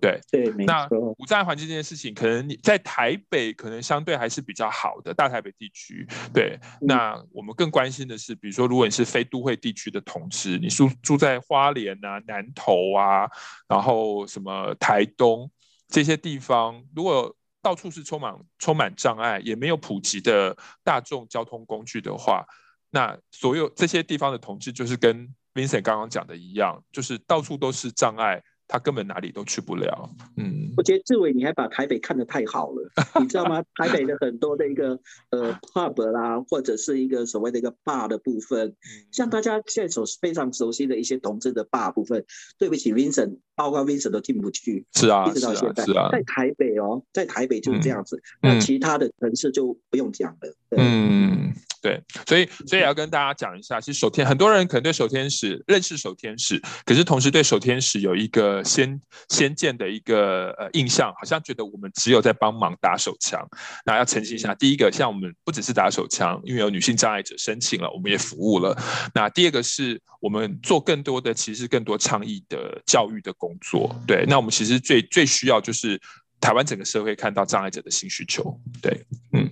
[0.00, 0.88] 对对，那
[1.18, 6.06] 无障碍环境这件事情，可能你在台北可能相对还是比较好的大台北地区。
[6.32, 13.28] 对，那我们更关心的是，比如说，如果你是非都会地区的同志，你住住在花莲啊、南投啊，
[13.68, 15.50] 然后什么台东
[15.88, 22.44] 这些地方，如果到处是充满充满障碍，也没有普及的大众交通工具的话，
[22.90, 28.42] 那所有这些地方的同志，就是跟 Vincent 刚刚讲的一样，就是到处都是障碍。
[28.70, 30.08] 他根本哪里都去不了。
[30.36, 32.88] 嗯，我觉得志伟你还把台北看得太好了，
[33.20, 33.64] 你知道吗？
[33.74, 35.00] 台北的很多的一个
[35.30, 38.76] 呃 pub 啦，或者是一个所谓的一个 bar 的部分，
[39.10, 42.24] 像大家现在所非常熟悉的一些同志的 bar 部分，
[42.58, 44.86] 对不起，Vincent，包括 Vincent 都进不去。
[44.94, 50.54] 是啊，一直到现在，是啊，在台北哦，在台北就是这样子，嗯、那其他的城市就不用讲了。
[50.76, 51.52] 嗯。
[51.80, 59.00] 对，所以所以要跟大家讲一下，其实手天很多人可能对手天使认识手天使，可是同时对手天使有一个先
[59.30, 63.48] 先见的一个呃印象，好像觉得我们只有在帮忙打手枪。
[63.86, 68.76] 那要澄清一下，第一个，像我们不只是打手枪，因为有女性障碍者申请了，我们也服务了。
[69.14, 73.94] 那第二个是我们做更多的，其实更多倡议的教育的工作。
[74.06, 75.98] 对，那我们其实最最需要就是。
[76.40, 79.50] 台湾整个社会看到障碍者的新需求，对，嗯，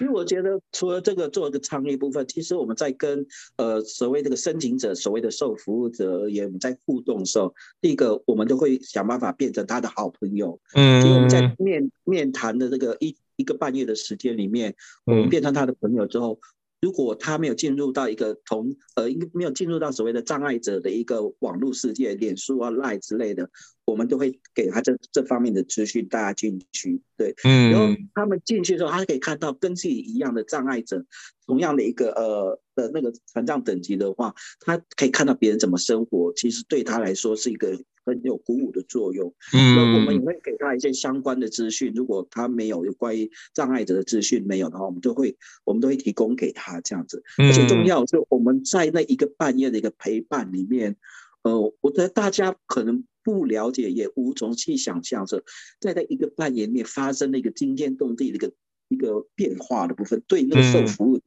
[0.00, 3.26] 因为我觉得除了这个做一个倡议部分，其实我们在跟
[3.56, 16.38] 呃所谓这个申请者、所谓的受服务者而言，我们在互动的时候，第一个我们都会想办法变成他的好朋友，嗯，因为我们在面面谈的这个一一个半月的时间里面，我们变成他的朋友之后。
[16.80, 23.50] 如果他没有进入到一个同呃，应该没有进入到所谓的障碍者的一个网络世界，脸书啊、Line 之类的，
[23.84, 31.04] 我们都会给他这这方面的资讯，大家进去，对，嗯，然后他们进去的时候，他可以看到跟自己一样的障碍者，
[31.46, 37.78] 同样的一个呃的那个残障等级的话，他可以看到别人怎么生活，其实对他来说是一个。
[38.08, 41.92] 很有鼓舞的作用，嗯，我们也会给他一些相关的资讯。
[41.94, 47.22] 如果他没有有关于障碍者的资讯没有的话，我们都会我们都会提供给他这样子。
[47.36, 50.96] 而且重要是我们在那一个半夜的一个陪伴里面，
[51.42, 55.44] 呃，我觉得大家可能不了解，也无从去想象着，
[55.78, 58.52] 在那一个半夜里面发生了一个惊天动地的一个
[58.88, 61.24] 一个变化的部分，对那个受服务的。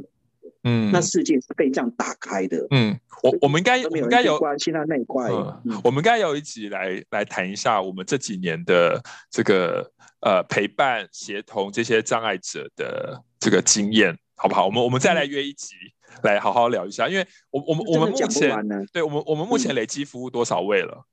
[0.63, 2.67] 嗯，那世界是被这样打开的。
[2.69, 5.27] 嗯，我我们应该应该有关系到那一块。
[5.29, 9.91] 嗯，我们应该有一集来来谈一下我们这几年的这个
[10.21, 14.67] 呃陪伴协同这些障碍者的这个经验，好不好？
[14.67, 15.73] 我们我们再来约一集
[16.21, 21.05] 来好好聊一下，因为我我们我们目前对我们我们目前累积服务多少位了？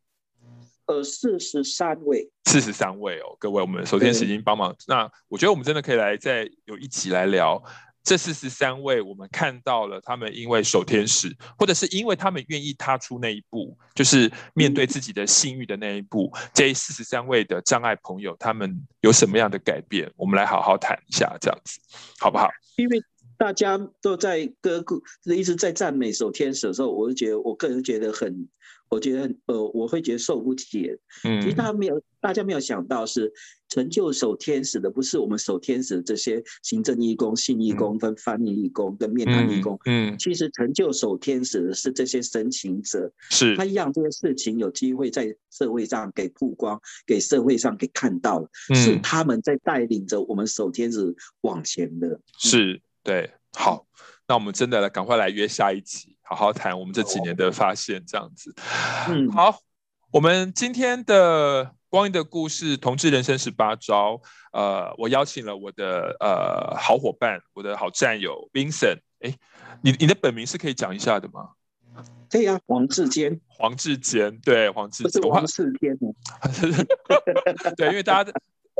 [0.84, 4.74] 呃，四十三位，四十三位哦，各位，我们手天使已经帮忙。
[4.86, 7.62] 那我觉得我们真的可以来再有一集来聊。
[8.02, 16.32] 这四十三位，我们看到了他们因为守天使，或者是因为他们愿意踏出那一步，就是面对自己的性欲的那一步。
[16.54, 20.10] 这四十三位的障碍朋友，他们有什么样的改变？
[20.16, 21.78] 我们来好好谈一下，这样子，
[22.18, 22.48] 好不好？
[23.38, 28.48] 大家都在歌鼓，一直在赞美守天使的时候，我就觉得，我个人觉得很。
[28.90, 30.90] 我觉得呃，我会觉得受不起。
[31.22, 33.30] 嗯，其实大家没有，大家没有想到是
[33.68, 39.78] 成就守天使的，不是我们守天使的这些行政义工、信义工、跟翻译义工、跟面谈义工。
[39.84, 52.18] 嗯，其实成就守天使的是这些申请者，是他让这些事情有机会在社会上给曝光，给社会上给看到，是他们在带领着我们守天使往前的。
[52.38, 53.86] 是，对，好，
[54.26, 56.16] 那我们真的来赶快来约下一集。
[56.22, 58.54] 好好谈我们这几年的发现，这样子。
[59.08, 59.60] 嗯，好，
[60.12, 64.20] 我们今天的光阴的故事，同志人生十八招。
[64.52, 68.98] 呃，我邀请了我的呃好伙伴，我的好战友 Vincent。
[69.20, 69.34] 哎，
[69.82, 71.52] 你你的本名是可以讲一下的吗？
[72.30, 75.96] 可以啊，黄志坚，黄志坚，对，黄志坚，不是黄世坚
[77.74, 78.30] 对，因为大家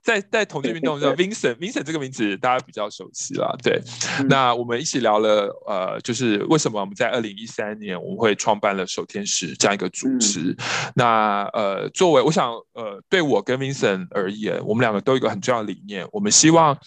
[0.04, 3.54] 在在同志运动中，Vincent，Vincent 这个名字大家比较熟悉啦。
[3.62, 3.80] 对，
[4.18, 10.40] 嗯、那我们一起聊了，呃，就是为什么我们在二零一三年我们会创办了守天使这样一个组织。
[10.40, 10.56] 嗯、
[10.94, 16.78] 那呃，作为我想，呃，对我跟 Vincent 而言，我们两个都有一个很重要的理念，我们希望。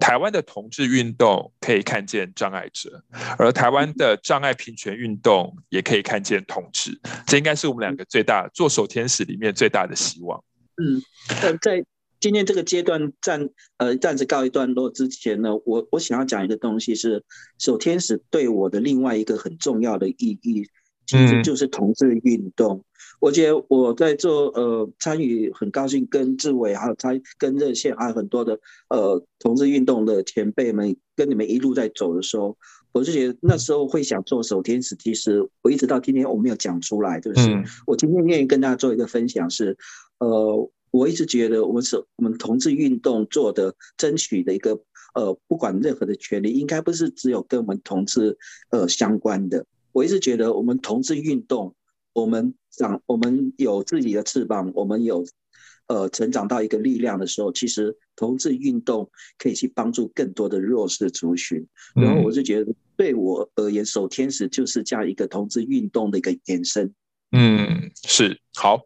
[0.00, 3.00] 台湾的同志运动可以看见障碍者，
[3.38, 10.42] 而台湾的障碍平权运动也可以看见同志，这应该是我们两个最大做手天使里面最大的希望。
[10.82, 11.00] 嗯，
[11.42, 11.84] 呃，在
[12.22, 17.24] 今天这个阶段暂呃暂时告一段落之前呢，我我想要讲一个东西是
[17.58, 20.64] 守天使对我的另外一个很重要的意义，
[21.04, 22.78] 其实就是同志运动。
[22.78, 22.84] 嗯
[23.20, 28.58] 我觉得我在做呃参与，很高兴跟志伟还有参跟热线还有很多的
[28.88, 32.56] 呃同志运动的前辈们跟你们一路在走的时候，
[32.90, 39.76] 我就觉得那时候会想做守天使，其实我一直到今天我没有讲出来，就是我今天愿意跟大家做一个分享是，
[40.18, 44.80] 呃，我一直觉得我们是我们同志运动做的争取的一个
[45.14, 48.38] 呃不管任何的权利，应该不是只有跟我们同志
[48.70, 51.74] 呃相关的，我一直觉得我们同志运动。
[52.14, 55.24] 我们长，我们有自己的翅膀，我们有，
[55.86, 61.66] 呃，成长到一个力量的时候，其实同志运动可以去帮助更多的弱势族群。
[61.94, 66.92] 然后我就觉得，对我而言，守天使就是这样一个同志运动的一个延伸。
[67.30, 68.82] 嗯，是好。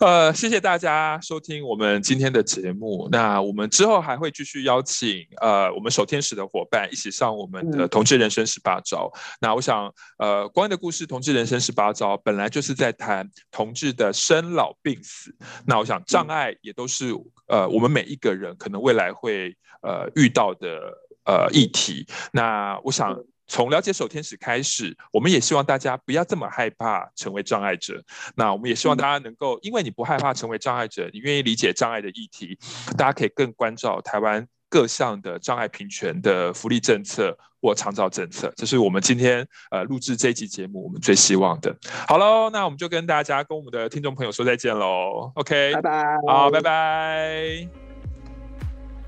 [0.00, 3.08] 呃，谢谢大家收听我们今天的节目。
[3.10, 9.10] 那我们之后还会继续邀请呃我们守天使的伙伴一起上我们的同志人生十八招。
[9.14, 15.34] 嗯、那我想，呃，光阴的故事，同志人生十八招本来就是在谈同志的生老病死。
[15.66, 17.14] 那我想，障碍也都是
[17.46, 20.92] 呃我们每一个人可能未来会呃遇到的
[21.24, 22.06] 呃议题。
[22.32, 23.16] 那我想。
[23.46, 28.02] 从了解手天使开始，我们也希望大家不要这么害怕成为障碍者。
[28.34, 32.58] 那我们也希望大家能够，因为你不害怕成为障碍者，你愿意理解障碍的议题，
[32.96, 38.52] 大家可以更关照台湾各项的障碍平权的福利政策或长照政策。
[38.56, 41.74] 这是我们今天呃录制这一集节目我们最希望的。
[42.08, 45.30] 好喽，那我们就跟大家跟我们的听众朋友说再见喽。
[45.36, 46.04] OK，拜拜。
[46.26, 47.85] 好，拜拜。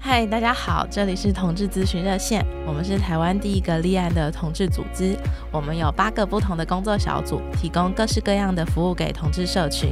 [0.01, 5.17] 嗨，大家好，这里是同志咨询热线，我们是台湾第一个立案的同志组织，
[5.51, 9.91] 我们有八个不同的工作小组，提供各式各样的服务给同志社群。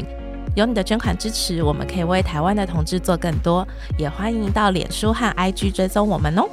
[0.55, 3.67] 有你的捐款支持，我们可以为台湾的同志做更多，
[3.99, 6.49] 也欢迎到脸书和 IG 追踪我们哦。